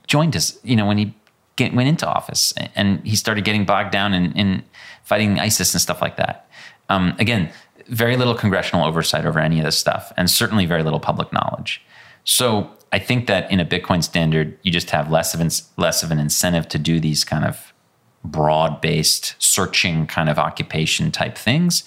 [0.07, 0.57] joined us.
[0.63, 1.13] You know, when he
[1.55, 4.63] get, went into office, and he started getting bogged down in, in
[5.03, 6.47] fighting ISIS and stuff like that.
[6.89, 7.51] Um, again,
[7.87, 11.81] very little congressional oversight over any of this stuff, and certainly very little public knowledge.
[12.23, 16.03] So I think that in a Bitcoin standard, you just have less of an, less
[16.03, 17.73] of an incentive to do these kind of
[18.23, 21.83] broad based searching kind of occupation type things.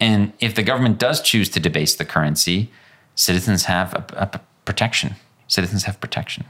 [0.00, 2.70] And if the government does choose to debase the currency,
[3.14, 5.14] citizens have a, a protection.
[5.46, 6.44] Citizens have protection.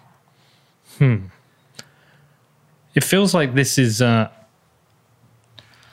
[0.99, 1.27] Hmm.
[2.95, 4.31] It feels like this is uh,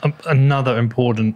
[0.04, 1.36] a, another important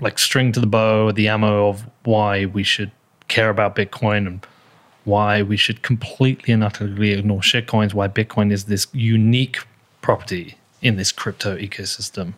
[0.00, 2.90] like string to the bow, the ammo of why we should
[3.28, 4.46] care about Bitcoin and
[5.04, 7.94] why we should completely and utterly ignore shitcoins.
[7.94, 9.58] Why Bitcoin is this unique
[10.00, 12.34] property in this crypto ecosystem.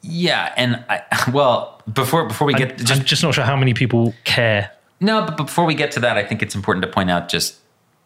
[0.00, 1.02] Yeah, and I,
[1.32, 4.70] well, before before we get I'm just just not sure how many people care.
[5.00, 7.56] No, but before we get to that, I think it's important to point out, just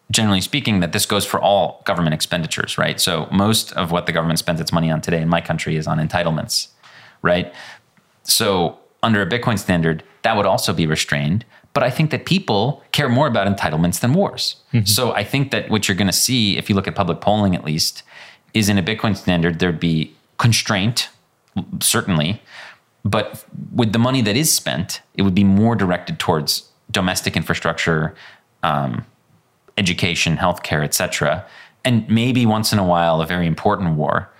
[0.09, 2.99] generally speaking, that this goes for all government expenditures, right?
[2.99, 5.85] So most of what the government spends its money on today in my country is
[5.85, 6.69] on entitlements,
[7.21, 7.53] right?
[8.23, 11.45] So under a Bitcoin standard, that would also be restrained.
[11.77, 14.55] But I think that people care more about entitlements than wars.
[14.87, 17.53] So I think that what you're going to see, if you look at public polling
[17.53, 18.01] at least,
[18.55, 21.09] is in a Bitcoin standard, there'd be constraint,
[21.79, 22.41] certainly.
[23.05, 28.15] But with the money that is spent, it would be more directed towards domestic infrastructure,
[28.63, 29.05] um,
[29.77, 31.45] education, healthcare, etc.
[31.85, 34.31] And maybe once in a while, a very important war,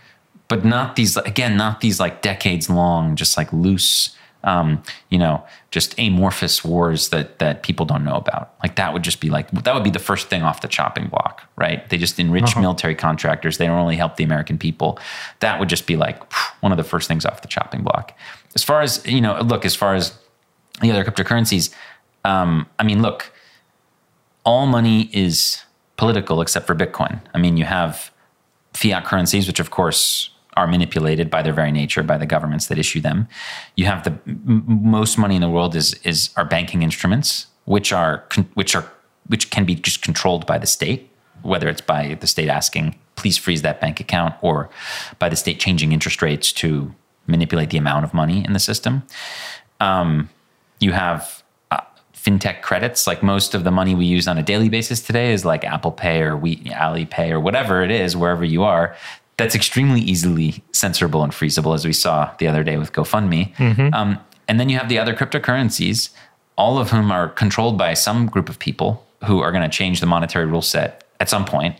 [0.47, 5.43] but not these again, not these like decades long, just like loose, um, you know,
[5.71, 8.53] just amorphous wars that that people don't know about.
[8.63, 11.07] Like that would just be like that would be the first thing off the chopping
[11.07, 11.88] block, right?
[11.89, 13.57] They just enrich military contractors.
[13.57, 14.99] They don't only help the American people.
[15.39, 16.31] That would just be like
[16.61, 18.17] one of the first things off the chopping block.
[18.55, 20.17] As far as you know, look as far as
[20.81, 21.73] the other cryptocurrencies.
[22.23, 23.31] Um, I mean, look,
[24.43, 25.63] all money is
[25.97, 27.19] political except for Bitcoin.
[27.33, 28.11] I mean, you have
[28.73, 32.77] fiat currencies, which of course are manipulated by their very nature by the governments that
[32.77, 33.27] issue them.
[33.75, 37.93] You have the m- most money in the world is is our banking instruments, which
[37.93, 38.85] are con- which are
[39.27, 41.09] which can be just controlled by the state,
[41.43, 44.69] whether it's by the state asking please freeze that bank account or
[45.19, 46.93] by the state changing interest rates to
[47.25, 49.03] manipulate the amount of money in the system.
[49.81, 50.29] Um,
[50.79, 51.81] you have uh,
[52.13, 55.43] fintech credits, like most of the money we use on a daily basis today is
[55.43, 58.95] like Apple Pay or we Alipay or whatever it is, wherever you are.
[59.38, 63.57] That's extremely easily censorable and freezable, as we saw the other day with GoFundMe.
[63.93, 66.09] Um, and then you have the other cryptocurrencies,
[66.57, 69.99] all of whom are controlled by some group of people who are going to change
[69.99, 71.75] the monetary rule set at some point.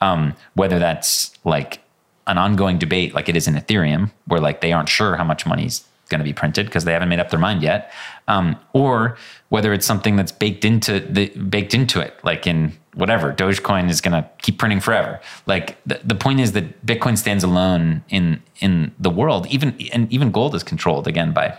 [0.00, 1.80] Um, whether that's like
[2.26, 5.46] an ongoing debate, like it is in Ethereum, where like they aren't sure how much
[5.46, 7.92] money's going to be printed because they haven't made up their mind yet,
[8.28, 9.16] um, or
[9.48, 14.00] whether it's something that's baked into the baked into it, like in whatever Dogecoin is
[14.00, 15.20] going to keep printing forever.
[15.46, 19.46] Like the, the point is that Bitcoin stands alone in in the world.
[19.48, 21.58] Even and even gold is controlled again by.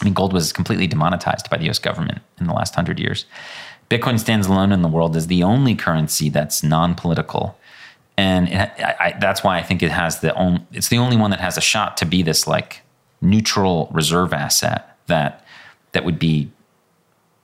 [0.00, 1.80] I mean, gold was completely demonetized by the U.S.
[1.80, 3.26] government in the last hundred years.
[3.90, 7.58] Bitcoin stands alone in the world as the only currency that's non-political,
[8.16, 10.60] and it, I, I, that's why I think it has the only.
[10.72, 12.82] It's the only one that has a shot to be this like
[13.20, 15.44] neutral reserve asset that
[15.92, 16.52] that would be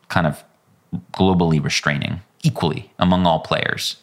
[0.08, 0.44] kind of
[1.12, 3.96] globally restraining equally among all players.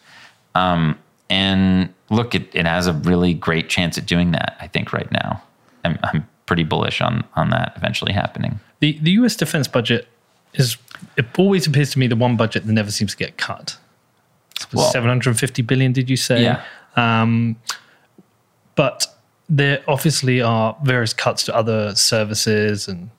[0.56, 0.98] Um,
[1.30, 4.58] and look, it, it has a really great chance at doing that.
[4.60, 5.42] I think right now,
[5.86, 8.60] I'm, I'm pretty bullish on on that eventually happening.
[8.82, 10.10] The the US defense budget
[10.54, 10.76] is
[11.16, 13.78] it always appears to me the one budget that never seems to get cut.
[14.74, 16.44] Well- 750 billion did you say?
[16.44, 16.64] Yeah.
[16.98, 17.56] Um,
[18.76, 19.08] but
[19.48, 23.10] there obviously are various cuts to other services and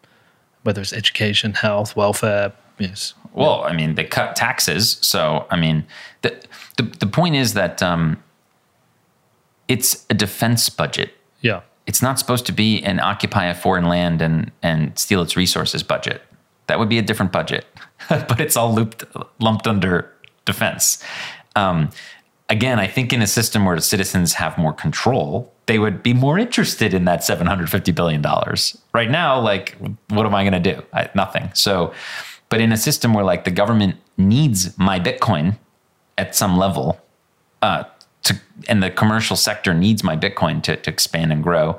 [0.62, 3.14] whether it's education, health, welfare, yes.
[3.34, 4.98] Well, I mean, they cut taxes.
[5.00, 5.84] So, I mean,
[6.22, 6.40] the
[6.76, 8.22] the, the point is that um,
[9.68, 11.14] it's a defense budget.
[11.40, 11.62] Yeah.
[11.86, 15.82] It's not supposed to be an occupy a foreign land and and steal its resources
[15.82, 16.22] budget.
[16.66, 17.66] That would be a different budget,
[18.08, 19.04] but it's all looped
[19.40, 20.10] lumped under
[20.44, 21.02] defense.
[21.56, 21.90] Um,
[22.48, 26.12] again, I think in a system where the citizens have more control, they would be
[26.12, 28.78] more interested in that seven hundred fifty billion dollars.
[28.92, 29.76] Right now, like,
[30.08, 30.82] what am I going to do?
[30.92, 31.50] I, nothing.
[31.54, 31.92] So,
[32.52, 35.56] but in a system where like the government needs my Bitcoin
[36.18, 37.00] at some level,
[37.62, 37.84] uh,
[38.24, 38.38] to
[38.68, 41.78] and the commercial sector needs my Bitcoin to, to expand and grow,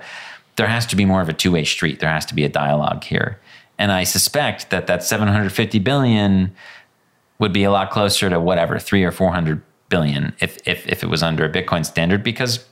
[0.56, 2.00] there has to be more of a two way street.
[2.00, 3.40] There has to be a dialogue here,
[3.78, 6.56] and I suspect that that seven hundred fifty billion
[7.38, 11.04] would be a lot closer to whatever three or four hundred billion if if if
[11.04, 12.66] it was under a Bitcoin standard because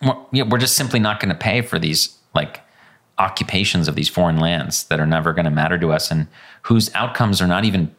[0.00, 2.60] we're, you know, we're just simply not going to pay for these like
[3.18, 6.26] occupations of these foreign lands that are never going to matter to us and
[6.62, 7.94] whose outcomes are not even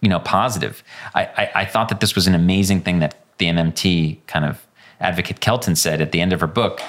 [0.00, 0.82] you know positive.
[1.14, 4.66] I, I I thought that this was an amazing thing that the MMT kind of
[5.00, 6.80] advocate Kelton said at the end of her book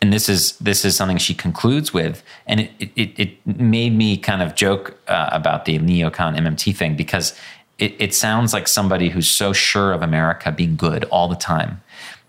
[0.00, 4.16] and this is this is something she concludes with, and it it, it made me
[4.16, 7.34] kind of joke uh, about the neocon MMT thing because
[7.78, 11.80] it, it sounds like somebody who's so sure of America being good all the time.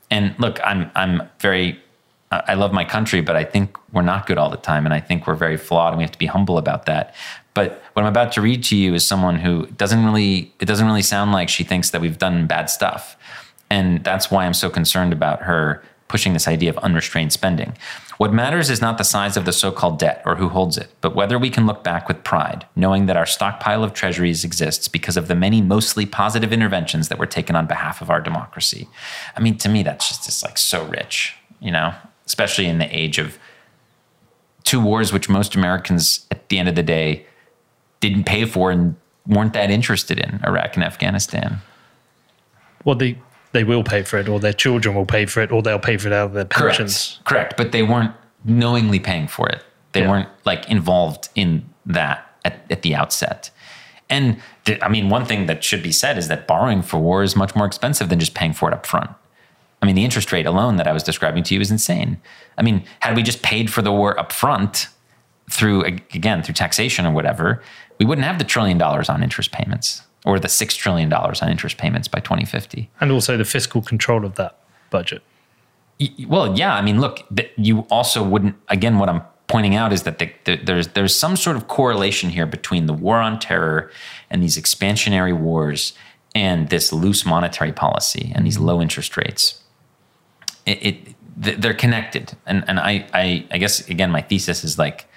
[0.09, 1.81] And look, I'm I'm very
[2.29, 4.99] I love my country, but I think we're not good all the time, and I
[4.99, 7.15] think we're very flawed, and we have to be humble about that.
[7.53, 10.85] But what I'm about to read to you is someone who doesn't really it doesn't
[10.85, 13.15] really sound like she thinks that we've done bad stuff,
[13.69, 17.77] and that's why I'm so concerned about her pushing this idea of unrestrained spending.
[18.17, 20.89] What matters is not the size of the so called debt or who holds it,
[21.01, 24.87] but whether we can look back with pride, knowing that our stockpile of treasuries exists
[24.87, 28.87] because of the many mostly positive interventions that were taken on behalf of our democracy.
[29.35, 31.93] I mean, to me, that's just, just like so rich, you know,
[32.27, 33.39] especially in the age of
[34.63, 37.25] two wars, which most Americans at the end of the day
[38.01, 38.95] didn't pay for and
[39.25, 41.61] weren't that interested in Iraq and Afghanistan.
[42.85, 43.17] Well, they
[43.53, 45.97] they will pay for it, or their children will pay for it, or they'll pay
[45.97, 47.19] for it out of their pensions.
[47.23, 47.25] Correct.
[47.25, 47.57] Correct.
[47.57, 48.13] But they weren't
[48.45, 49.63] knowingly paying for it.
[49.93, 50.09] They Yeah.
[50.11, 53.49] weren't like involved in that at, at the outset.
[54.09, 57.23] And th- I mean, one thing that should be said is that borrowing for war
[57.23, 59.09] is much more expensive than just paying for it up front.
[59.81, 62.19] I mean, the interest rate alone that I was describing to you is insane.
[62.57, 64.87] I mean, had we just paid for the war up front
[65.51, 67.61] through, again, through taxation or whatever,
[67.99, 71.49] we wouldn't have the trillion dollars on interest payments or the six trillion dollars on
[71.49, 72.89] interest payments by 2050.
[72.99, 74.57] And also the fiscal control of that
[74.89, 75.21] budget.
[76.27, 76.75] Well, yeah.
[76.75, 77.25] I mean, look,
[77.55, 78.55] you also wouldn't.
[78.69, 82.29] Again, what I'm pointing out is that the, the, there's there's some sort of correlation
[82.29, 83.89] here between the war on terror
[84.29, 85.93] and these expansionary wars
[86.35, 89.63] and this loose monetary policy and these low interest rates.
[90.67, 95.07] It, it they're connected, and and I, I I guess again my thesis is like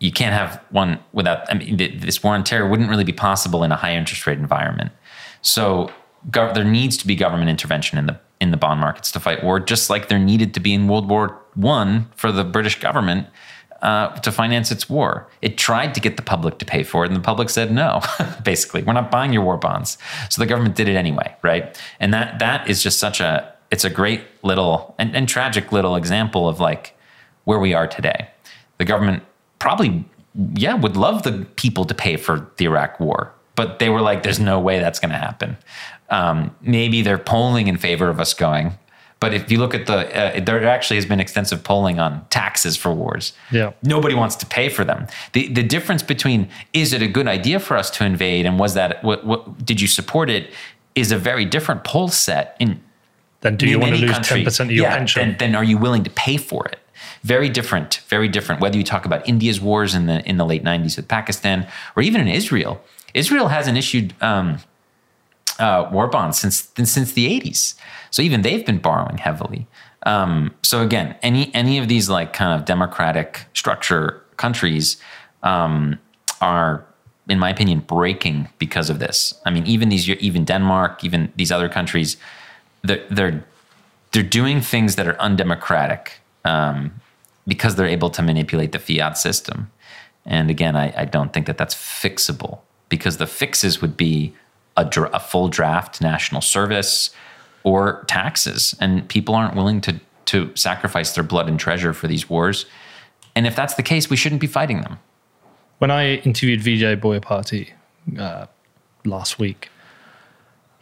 [0.00, 1.50] you can't have one without.
[1.50, 4.38] I mean, this war on terror wouldn't really be possible in a high interest rate
[4.38, 4.92] environment.
[5.40, 5.90] So
[6.30, 9.44] gov- there needs to be government intervention in the in the bond markets to fight
[9.44, 13.28] war, just like there needed to be in World War One for the British government
[13.82, 15.28] uh, to finance its war.
[15.40, 18.00] It tried to get the public to pay for it, and the public said no.
[18.44, 19.98] Basically, we're not buying your war bonds.
[20.30, 21.80] So the government did it anyway, right?
[22.00, 25.96] And that that is just such a it's a great little and, and tragic little
[25.96, 26.96] example of like
[27.44, 28.28] where we are today.
[28.78, 29.22] The government
[29.58, 30.04] probably
[30.54, 34.22] yeah would love the people to pay for the Iraq war, but they were like,
[34.22, 35.56] "There's no way that's going to happen."
[36.10, 38.78] Um, maybe they're polling in favor of us going,
[39.24, 42.76] but if you look at the, uh, there actually has been extensive polling on taxes
[42.76, 43.32] for wars.
[43.50, 43.72] Yeah.
[43.82, 45.06] Nobody wants to pay for them.
[45.32, 48.74] The the difference between is it a good idea for us to invade and was
[48.74, 50.52] that what, what did you support it
[50.94, 52.82] is a very different poll set in.
[53.44, 55.28] Then do you want to lose ten percent of your yeah, pension?
[55.28, 56.78] Then, then are you willing to pay for it?
[57.22, 58.62] Very different, very different.
[58.62, 62.02] Whether you talk about India's wars in the in the late '90s with Pakistan, or
[62.02, 64.60] even in Israel, Israel hasn't issued um,
[65.58, 67.74] uh, war bonds since since the '80s.
[68.10, 69.66] So even they've been borrowing heavily.
[70.06, 74.96] Um, so again, any any of these like kind of democratic structure countries
[75.42, 75.98] um,
[76.40, 76.82] are,
[77.28, 79.34] in my opinion, breaking because of this.
[79.44, 82.16] I mean, even these even Denmark, even these other countries,
[82.84, 83.44] they're they're,
[84.12, 86.92] they're doing things that are undemocratic um,
[87.48, 89.70] because they're able to manipulate the fiat system.
[90.26, 94.32] And again, I, I don't think that that's fixable because the fixes would be
[94.76, 97.10] a, dra- a full draft national service
[97.64, 102.30] or taxes, and people aren't willing to to sacrifice their blood and treasure for these
[102.30, 102.66] wars.
[103.36, 104.98] And if that's the case, we shouldn't be fighting them.
[105.78, 107.70] when I interviewed Vijay Boyapati
[108.18, 108.46] uh,
[109.04, 109.68] last week,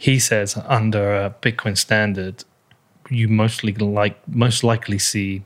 [0.02, 2.42] he says under a Bitcoin standard,
[3.08, 5.44] you mostly like most likely see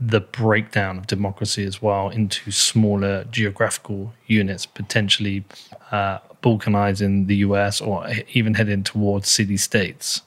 [0.00, 5.44] the breakdown of democracy as well into smaller geographical units, potentially
[5.90, 10.22] uh, balkanizing the US or even heading towards city states.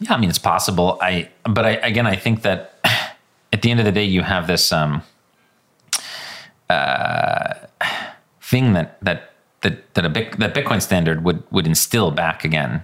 [0.00, 0.96] Yeah, I mean it's possible.
[1.02, 2.80] I but I again I think that
[3.52, 5.02] at the end of the day you have this um
[6.70, 7.52] uh
[8.40, 9.34] thing that that
[9.68, 12.82] that that a that Bitcoin standard would would instill back again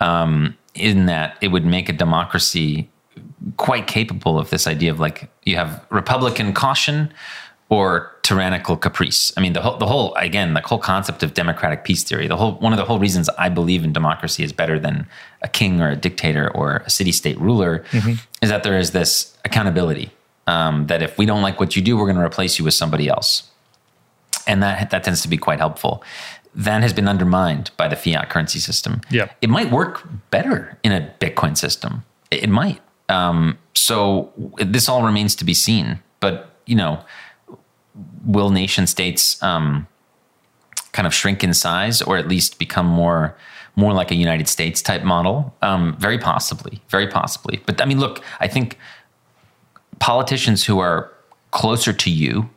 [0.00, 2.90] um in that it would make a democracy
[3.56, 7.12] quite capable of this idea of like you have republican caution
[7.70, 9.32] or tyrannical caprice.
[9.36, 12.36] I mean, the whole, the whole, again, the whole concept of democratic peace theory, the
[12.36, 15.06] whole, one of the whole reasons I believe in democracy is better than
[15.42, 17.84] a king or a dictator or a city state ruler
[18.42, 20.10] is that there is this accountability.
[20.46, 22.72] Um, that if we don't like what you do, we're going to replace you with
[22.72, 23.50] somebody else.
[24.48, 26.02] And that, that tends to be quite helpful.
[26.54, 29.02] That has been undermined by the fiat currency system.
[29.10, 29.30] Yeah.
[29.40, 32.04] It might work better in a Bitcoin system.
[32.32, 32.80] It, it might.
[33.08, 36.00] Um, so this all remains to be seen.
[36.18, 37.04] But, you know,
[38.24, 39.86] will nation states um,
[40.92, 43.36] kind of shrink in size or at least become more
[43.76, 45.54] more like a United States type model?
[45.62, 47.62] Um, very possibly, very possibly.
[47.64, 48.76] But I mean, look, I think
[50.00, 51.12] politicians who are
[51.52, 52.50] closer to you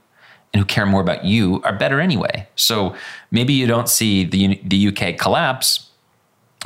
[0.53, 2.47] and who care more about you are better anyway.
[2.55, 2.95] So
[3.31, 5.89] maybe you don't see the the UK collapse,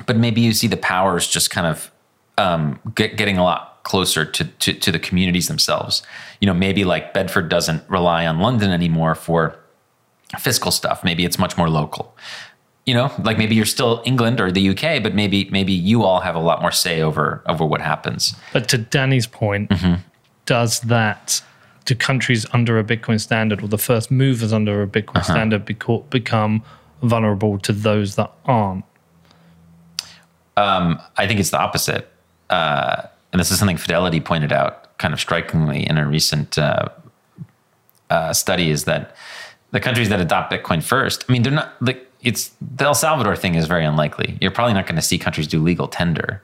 [0.05, 1.91] but maybe you see the powers just kind of
[2.37, 6.03] um, get, getting a lot closer to, to, to the communities themselves.
[6.41, 9.57] You know, maybe like Bedford doesn't rely on London anymore for
[10.39, 11.03] fiscal stuff.
[11.03, 12.15] Maybe it's much more local.
[12.85, 16.19] You know, like maybe you're still England or the UK, but maybe maybe you all
[16.19, 18.35] have a lot more say over over what happens.
[18.53, 19.71] But to Danny's point,
[20.45, 21.41] does that
[21.85, 26.07] do countries under a Bitcoin standard or the first movers under a Bitcoin standard beco-
[26.09, 26.63] become
[27.01, 28.83] vulnerable to those that aren't?
[31.17, 32.11] I think it's the opposite.
[32.49, 36.89] Uh, and this is something Fidelity pointed out kind of strikingly in a recent uh,
[38.09, 39.15] uh, study is that
[39.71, 43.35] the countries that adopt Bitcoin first, I mean, they're not like it's the El Salvador
[43.35, 44.37] thing is very unlikely.
[44.41, 46.41] You're probably not going to see countries do legal tender.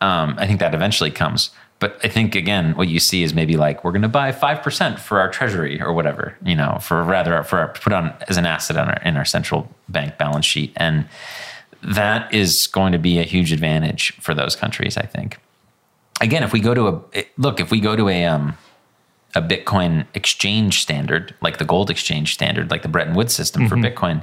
[0.00, 1.50] Um, I think that eventually comes.
[1.80, 4.62] But I think again, what you see is maybe like we're going to buy five
[4.62, 8.36] percent for our treasury or whatever, you know, for rather for our, put on as
[8.36, 11.08] an asset on our, in our central bank balance sheet, and
[11.82, 14.96] that is going to be a huge advantage for those countries.
[14.96, 15.38] I think.
[16.20, 18.58] Again, if we go to a look, if we go to a um,
[19.34, 23.76] a Bitcoin exchange standard, like the gold exchange standard, like the Bretton Woods system for
[23.76, 24.22] Bitcoin,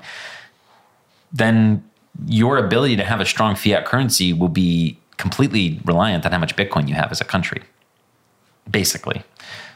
[1.31, 1.83] then
[2.27, 6.55] your ability to have a strong fiat currency will be completely reliant on how much
[6.55, 7.63] Bitcoin you have as a country,
[8.69, 9.23] basically.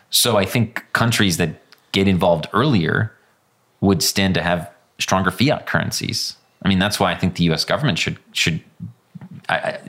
[0.09, 1.61] So I think countries that
[1.91, 3.11] get involved earlier
[3.79, 6.35] would stand to have stronger fiat currencies.
[6.63, 7.65] I mean, that's why I think the U.S.
[7.65, 8.61] government should should
[9.49, 9.79] I, I,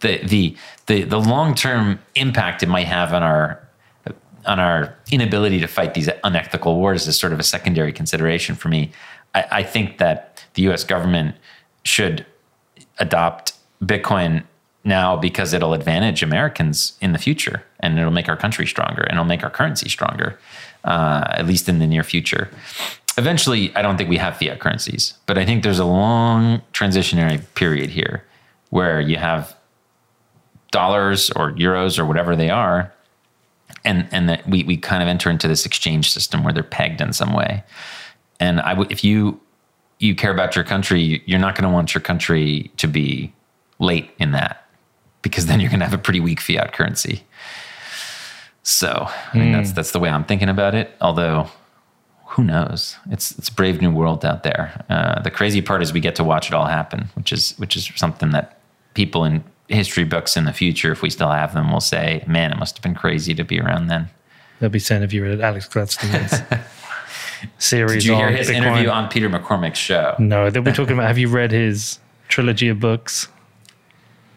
[0.00, 0.56] the the
[0.86, 3.62] the the long term impact it might have on our
[4.46, 8.68] on our inability to fight these unethical wars is sort of a secondary consideration for
[8.68, 8.90] me.
[9.34, 10.84] I, I think that the U.S.
[10.84, 11.36] government
[11.84, 12.26] should
[12.98, 13.52] adopt
[13.82, 14.42] Bitcoin
[14.88, 19.12] now because it'll advantage Americans in the future and it'll make our country stronger and
[19.12, 20.38] it'll make our currency stronger,
[20.84, 22.50] uh, at least in the near future.
[23.16, 27.42] Eventually, I don't think we have fiat currencies, but I think there's a long transitionary
[27.54, 28.24] period here
[28.70, 29.56] where you have
[30.70, 32.92] dollars or euros or whatever they are
[33.84, 37.00] and and that we we kind of enter into this exchange system where they're pegged
[37.00, 37.64] in some way.
[38.40, 39.40] And I if you
[39.98, 43.32] you care about your country, you're not going to want your country to be
[43.80, 44.67] late in that
[45.22, 47.24] because then you're going to have a pretty weak fiat currency.
[48.62, 50.94] So I mean, that's that's the way I'm thinking about it.
[51.00, 51.48] Although,
[52.26, 52.96] who knows?
[53.10, 54.84] It's it's a brave new world out there.
[54.90, 57.76] Uh, the crazy part is we get to watch it all happen, which is which
[57.76, 58.58] is something that
[58.92, 62.52] people in history books in the future, if we still have them, will say, "Man,
[62.52, 64.10] it must have been crazy to be around then."
[64.60, 66.42] They'll be saying if you read Alex Gladstein's
[67.58, 68.56] series Did you hear his Bitcoin.
[68.56, 70.14] interview on Peter McCormack's show?
[70.18, 71.06] No, they'll be talking about.
[71.06, 73.28] Have you read his trilogy of books?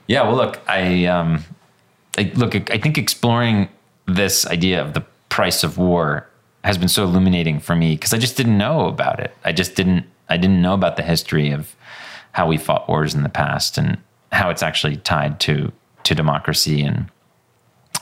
[0.07, 1.44] Yeah, well, look, I um,
[2.18, 3.69] I, look, I think exploring
[4.07, 6.28] this idea of the price of war
[6.64, 9.34] has been so illuminating for me because I just didn't know about it.
[9.44, 10.06] I just didn't.
[10.30, 11.76] I didn't know about the history of
[12.34, 13.98] how we fought wars in the past and
[14.32, 15.72] how it's actually tied to
[16.03, 16.82] to democracy.
[16.82, 17.10] And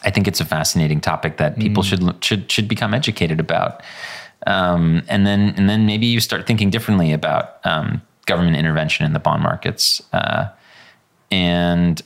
[0.04, 3.82] I think it's a fascinating topic that people should should should become educated about.
[4.48, 9.14] Um, and then and then maybe you start thinking differently about um, government intervention in
[9.14, 10.02] the bond markets.
[10.14, 10.50] Uh,
[11.32, 12.02] and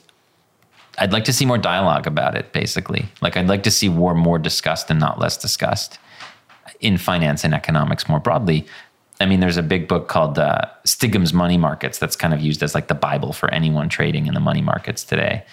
[0.98, 2.52] I'd like to see more dialogue about it.
[2.52, 5.98] Basically, like I'd like to see war more discussed and not less discussed
[6.80, 8.66] in finance and economics more broadly.
[9.20, 12.62] I mean, there's a big book called uh, Stigum's Money Markets that's kind of used
[12.62, 15.44] as like the Bible for anyone trading in the money markets today,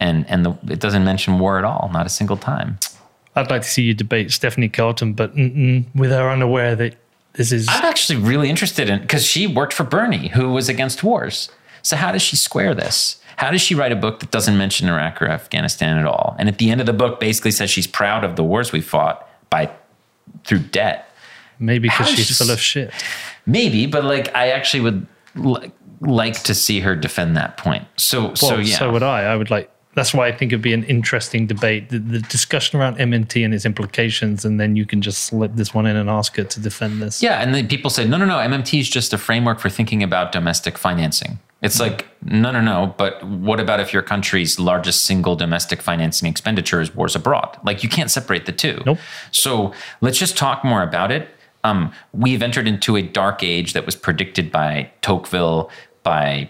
[0.00, 2.78] and and the, it doesn't mention war at all, not a single time.
[3.34, 6.96] I'd like to see you debate Stephanie Kelton, but with her unaware that
[7.34, 7.68] this is.
[7.68, 11.50] I'm actually really interested in because she worked for Bernie, who was against wars.
[11.82, 13.20] So how does she square this?
[13.36, 16.34] How does she write a book that doesn't mention Iraq or Afghanistan at all?
[16.38, 18.80] And at the end of the book, basically says she's proud of the wars we
[18.80, 19.70] fought by
[20.44, 21.12] through debt.
[21.60, 22.92] Maybe because she's full of shit.
[23.46, 27.86] Maybe, but like I actually would li- like to see her defend that point.
[27.96, 28.76] So so yeah.
[28.76, 29.22] so would I.
[29.22, 29.70] I would like.
[29.94, 31.88] That's why I think it'd be an interesting debate.
[31.88, 35.74] The, the discussion around MMT and its implications, and then you can just slip this
[35.74, 37.20] one in and ask her to defend this.
[37.20, 40.04] Yeah, and then people say, no, no, no, MMT is just a framework for thinking
[40.04, 41.40] about domestic financing.
[41.60, 46.30] It's like, no, no, no, but what about if your country's largest single domestic financing
[46.30, 47.58] expenditure is wars abroad?
[47.64, 48.80] Like, you can't separate the two.
[48.86, 48.98] Nope.
[49.32, 51.28] So let's just talk more about it.
[51.64, 55.68] Um, we've entered into a dark age that was predicted by Tocqueville,
[56.04, 56.48] by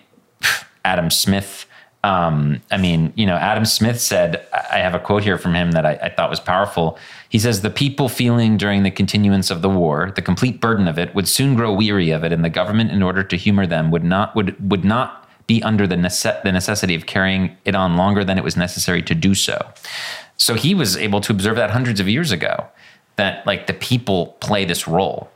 [0.84, 1.64] Adam Smith.
[2.04, 5.72] Um, I mean, you know, Adam Smith said, I have a quote here from him
[5.72, 6.96] that I, I thought was powerful.
[7.28, 10.98] He says, The people feeling during the continuance of the war, the complete burden of
[10.98, 13.90] it, would soon grow weary of it, and the government, in order to humor them,
[13.90, 17.96] would not would would not be under the, nece- the necessity of carrying it on
[17.96, 19.58] longer than it was necessary to do so.
[20.36, 22.66] So he was able to observe that hundreds of years ago,
[23.16, 25.30] that like the people play this role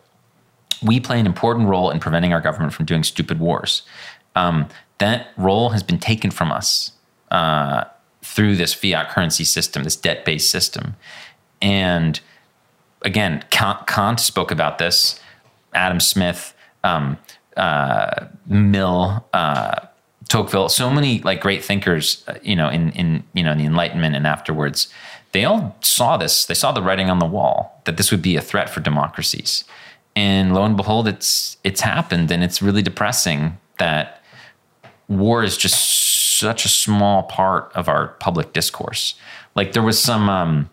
[0.83, 3.83] we play an important role in preventing our government from doing stupid wars.
[4.35, 4.69] Um,
[4.99, 6.93] that role has been taken from us
[7.31, 7.85] uh,
[8.23, 10.97] through this fiat currency system, this debt based system.
[11.61, 12.21] And
[13.03, 15.21] again, Kant, spoke about this,
[15.75, 16.55] Adam Smith,
[16.85, 17.19] um,
[17.57, 19.87] uh, Mill, uh,
[20.29, 23.67] Tocqueville, so many like great thinkers, uh, you know, in in you know in the
[23.67, 24.89] Enlightenment and afterwards,
[25.33, 26.47] they all saw this.
[26.47, 29.65] They saw the writing on the wall that this would be a threat for democracies,
[30.17, 34.22] and lo and behold, it's it's happened, and it's really depressing that
[35.19, 39.15] war is just such a small part of our public discourse.
[39.55, 40.71] Like there was some, um,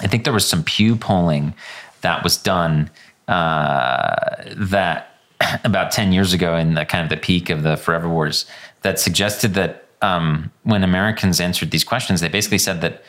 [0.00, 1.54] I think there was some Pew polling
[2.00, 2.90] that was done
[3.28, 5.14] uh, that
[5.64, 8.46] about 10 years ago in the kind of the peak of the forever wars
[8.82, 13.04] that suggested that um, when Americans answered these questions, they basically said that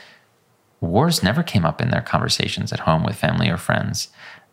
[0.81, 4.09] wars never came up in their conversations at home with family or friends.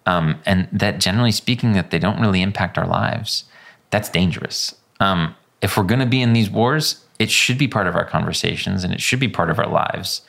[0.06, 3.44] Um, and that generally speaking, that they don't really impact our lives.
[3.90, 4.74] That's dangerous.
[5.00, 8.04] Um, if we're going to be in these wars, it should be part of our
[8.04, 10.22] conversations and it should be part of our lives.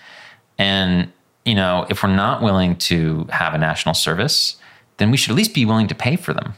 [0.58, 1.12] And,
[1.46, 4.58] you know, if we're not willing to have a national service,
[4.98, 6.54] then we should at least be willing to pay for them.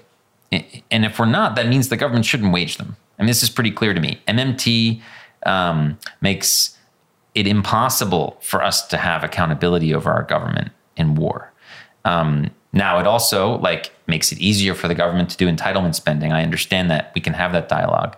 [0.52, 2.98] And if we're not, that means the government shouldn't wage them.
[3.18, 4.20] And this is pretty clear to me.
[4.28, 5.02] MMT
[5.46, 6.78] um, makes
[7.36, 11.52] it impossible for us to have accountability over our government in war.
[12.04, 16.32] Um, now it also like makes it easier for the government to do entitlement spending.
[16.32, 18.18] I understand that we can have that dialogue,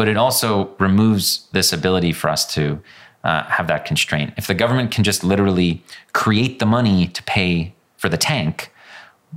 [0.00, 2.80] but it also removes this ability for us to
[3.22, 4.32] uh, have that constraint.
[4.38, 8.72] If the government can just literally create the money to pay for the tank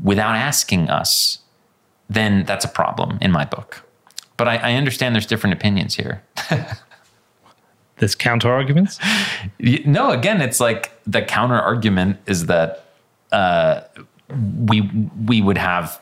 [0.01, 1.39] without asking us,
[2.09, 3.83] then that's a problem in my book.
[4.37, 6.23] But I, I understand there's different opinions here.
[7.97, 8.99] There's counter arguments.
[9.59, 12.85] No, again, it's like the counter argument is that
[13.33, 13.81] uh,
[14.57, 14.89] we
[15.25, 16.01] we would have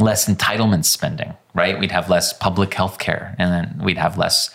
[0.00, 1.78] less entitlement spending, right?
[1.78, 4.50] We'd have less public health care, and then we'd have less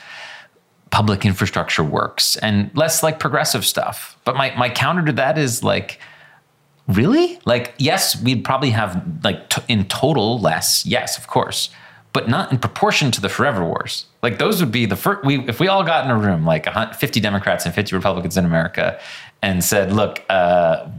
[0.90, 4.18] public infrastructure works and less like progressive stuff.
[4.26, 6.00] But my my counter to that is like.
[6.88, 7.40] Really?
[7.46, 10.86] Like, yes, we'd probably have like t- in total less.
[10.86, 11.70] Yes, of course,
[12.12, 14.08] but not in proportion to the forever wars.
[14.22, 15.24] Like those would be the first.
[15.24, 16.66] We if we all got in a room, like
[16.96, 19.00] fifty Democrats and fifty Republicans in America,
[19.42, 20.90] and said, "Look, uh,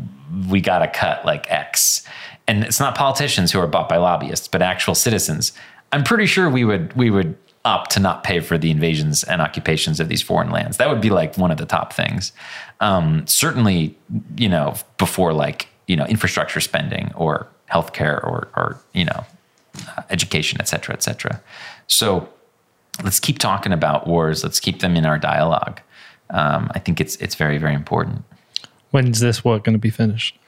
[0.48, 2.06] we got to cut like X,"
[2.48, 5.52] and it's not politicians who are bought by lobbyists, but actual citizens.
[5.93, 9.40] I'm pretty sure we would we would opt to not pay for the invasions and
[9.40, 10.78] occupations of these foreign lands.
[10.78, 12.32] That would be like one of the top things.
[12.81, 13.97] Um, certainly,
[14.36, 19.24] you know, before like you know infrastructure spending or healthcare or or you know
[19.89, 21.40] uh, education, et cetera, et cetera.
[21.86, 22.28] So
[23.05, 24.43] let's keep talking about wars.
[24.43, 25.81] Let's keep them in our dialogue.
[26.31, 28.24] Um, I think it's it's very very important.
[28.90, 30.39] When's this work going to be finished?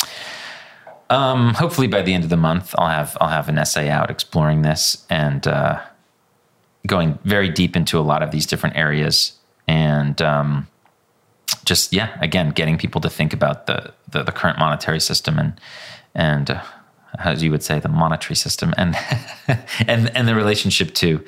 [1.10, 4.10] Um, hopefully by the end of the month, I'll have I'll have an essay out
[4.10, 5.81] exploring this and uh,
[6.86, 9.32] going very deep into a lot of these different areas
[9.66, 10.66] and um,
[11.64, 15.60] just yeah, again, getting people to think about the the, the current monetary system and
[16.14, 16.62] and uh,
[17.18, 18.97] as you would say, the monetary system and
[19.86, 21.24] and and the relationship to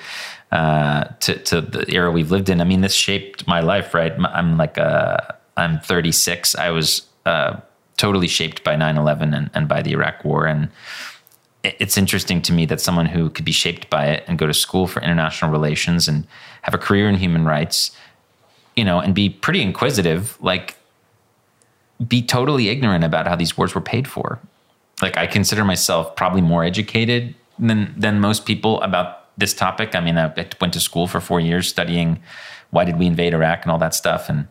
[0.53, 2.61] uh, to to the era we've lived in.
[2.61, 4.13] I mean, this shaped my life, right?
[4.19, 5.19] I'm like uh,
[5.57, 6.55] I'm 36.
[6.57, 7.61] I was uh,
[7.97, 10.69] totally shaped by 9/11 and, and by the Iraq War, and
[11.79, 14.55] it's interesting to me that someone who could be shaped by it and go to
[14.55, 16.27] school for international relations and
[16.63, 17.91] have a career in human rights,
[18.77, 20.77] you know, and be pretty inquisitive, like
[22.07, 24.39] be totally ignorant about how these wars were paid for.
[25.03, 29.95] Like I consider myself probably more educated than than most people about this topic.
[29.95, 32.21] I mean, I I went to school for four years studying
[32.71, 34.49] why did we invade Iraq and all that stuff, and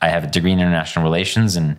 [0.00, 1.76] I have a degree in international relations, and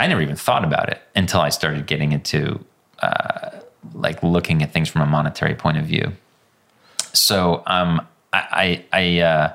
[0.00, 2.64] I never even thought about it until I started getting into
[3.00, 3.50] uh,
[3.94, 6.12] like looking at things from a monetary point of view.
[7.12, 9.52] So um, I I, I uh,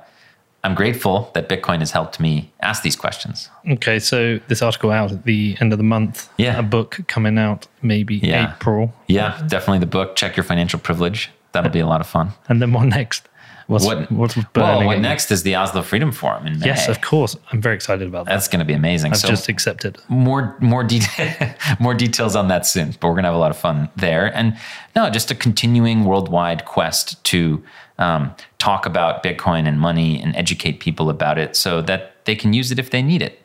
[0.63, 3.49] I'm grateful that Bitcoin has helped me ask these questions.
[3.69, 6.29] Okay, so this article out at the end of the month.
[6.37, 6.59] Yeah.
[6.59, 8.53] A book coming out maybe Yeah.
[8.55, 8.93] April.
[9.07, 10.15] Yeah, definitely the book.
[10.15, 11.31] Check your financial privilege.
[11.53, 12.33] That'll be a lot of fun.
[12.49, 13.29] And then what next?
[13.67, 14.49] What's, What, what's burning?
[14.55, 16.67] well, what next is the Oslo Freedom Forum in May.
[16.67, 17.35] Yes, of course.
[17.51, 18.33] I'm very excited about that.
[18.33, 19.13] That's going to be amazing.
[19.13, 19.97] I've so just accepted.
[20.07, 22.95] more more detail more details on that soon.
[22.99, 24.35] But we're gonna have a lot of fun there.
[24.35, 24.55] And
[24.95, 27.63] no, just a continuing worldwide quest to
[27.97, 32.53] um, talk about Bitcoin and money and educate people about it so that they can
[32.53, 33.41] use it if they need it.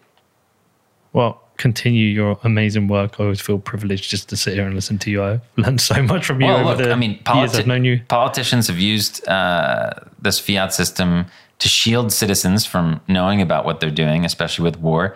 [1.12, 3.20] Well, continue your amazing work.
[3.20, 5.22] I always feel privileged just to sit here and listen to you.
[5.22, 7.84] I've learned so much from you Well, over look, the I mean, years I've known
[7.84, 8.00] you.
[8.08, 11.26] politicians have used uh, this fiat system
[11.58, 15.14] to shield citizens from knowing about what they're doing, especially with war.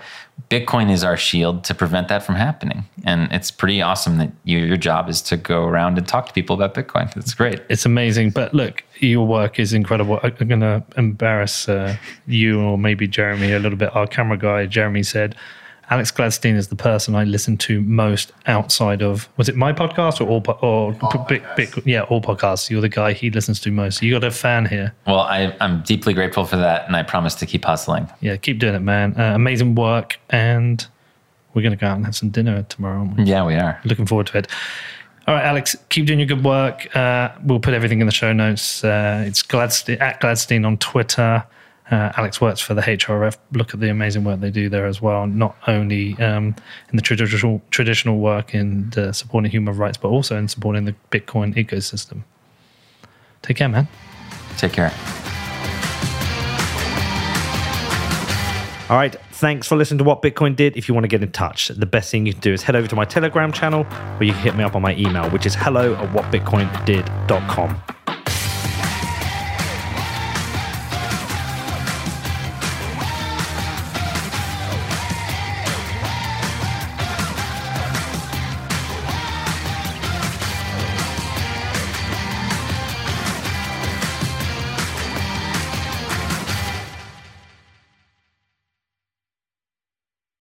[0.51, 4.59] Bitcoin is our shield to prevent that from happening, and it's pretty awesome that you,
[4.59, 7.17] your job is to go around and talk to people about Bitcoin.
[7.17, 7.63] It's great.
[7.71, 8.31] It's amazing.
[8.31, 10.21] But look, your work is incredible.
[10.23, 11.97] I'm going to embarrass uh,
[12.27, 13.97] you or maybe Jeremy a little bit.
[13.97, 15.35] Our camera guy, Jeremy, said,
[15.91, 20.21] Alex Gladstein is the person I listen to most outside of was it my podcast
[20.21, 20.93] or all po- or
[21.29, 22.71] big, big, yeah all podcasts.
[22.71, 24.03] You're the guy he listens to most.
[24.03, 24.95] You got a fan here.
[25.07, 28.09] Well, I, I'm deeply grateful for that, and I promise to keep hustling.
[28.21, 29.15] Yeah, keep doing it, man.
[29.19, 30.87] Uh, amazing work, and
[31.53, 32.99] we're gonna go out and have some dinner tomorrow.
[33.01, 33.25] aren't we?
[33.25, 33.81] Yeah, we are.
[33.85, 34.47] Looking forward to it.
[35.27, 36.95] All right, Alex, keep doing your good work.
[36.95, 38.85] Uh, we'll put everything in the show notes.
[38.85, 41.45] Uh, it's Gladstein, at Gladstein on Twitter.
[41.91, 43.37] Uh, Alex works for the HRF.
[43.53, 46.55] Look at the amazing work they do there as well, not only um,
[46.91, 50.95] in the traditional traditional work in uh, supporting human rights, but also in supporting the
[51.11, 52.23] Bitcoin ecosystem.
[53.43, 53.87] Take care, man.
[54.57, 54.93] Take care.
[58.91, 60.77] All right, thanks for listening to What Bitcoin Did.
[60.77, 62.77] If you want to get in touch, the best thing you can do is head
[62.77, 63.87] over to my Telegram channel
[64.21, 68.04] or you can hit me up on my email, which is hello at whatbitcoindid.com.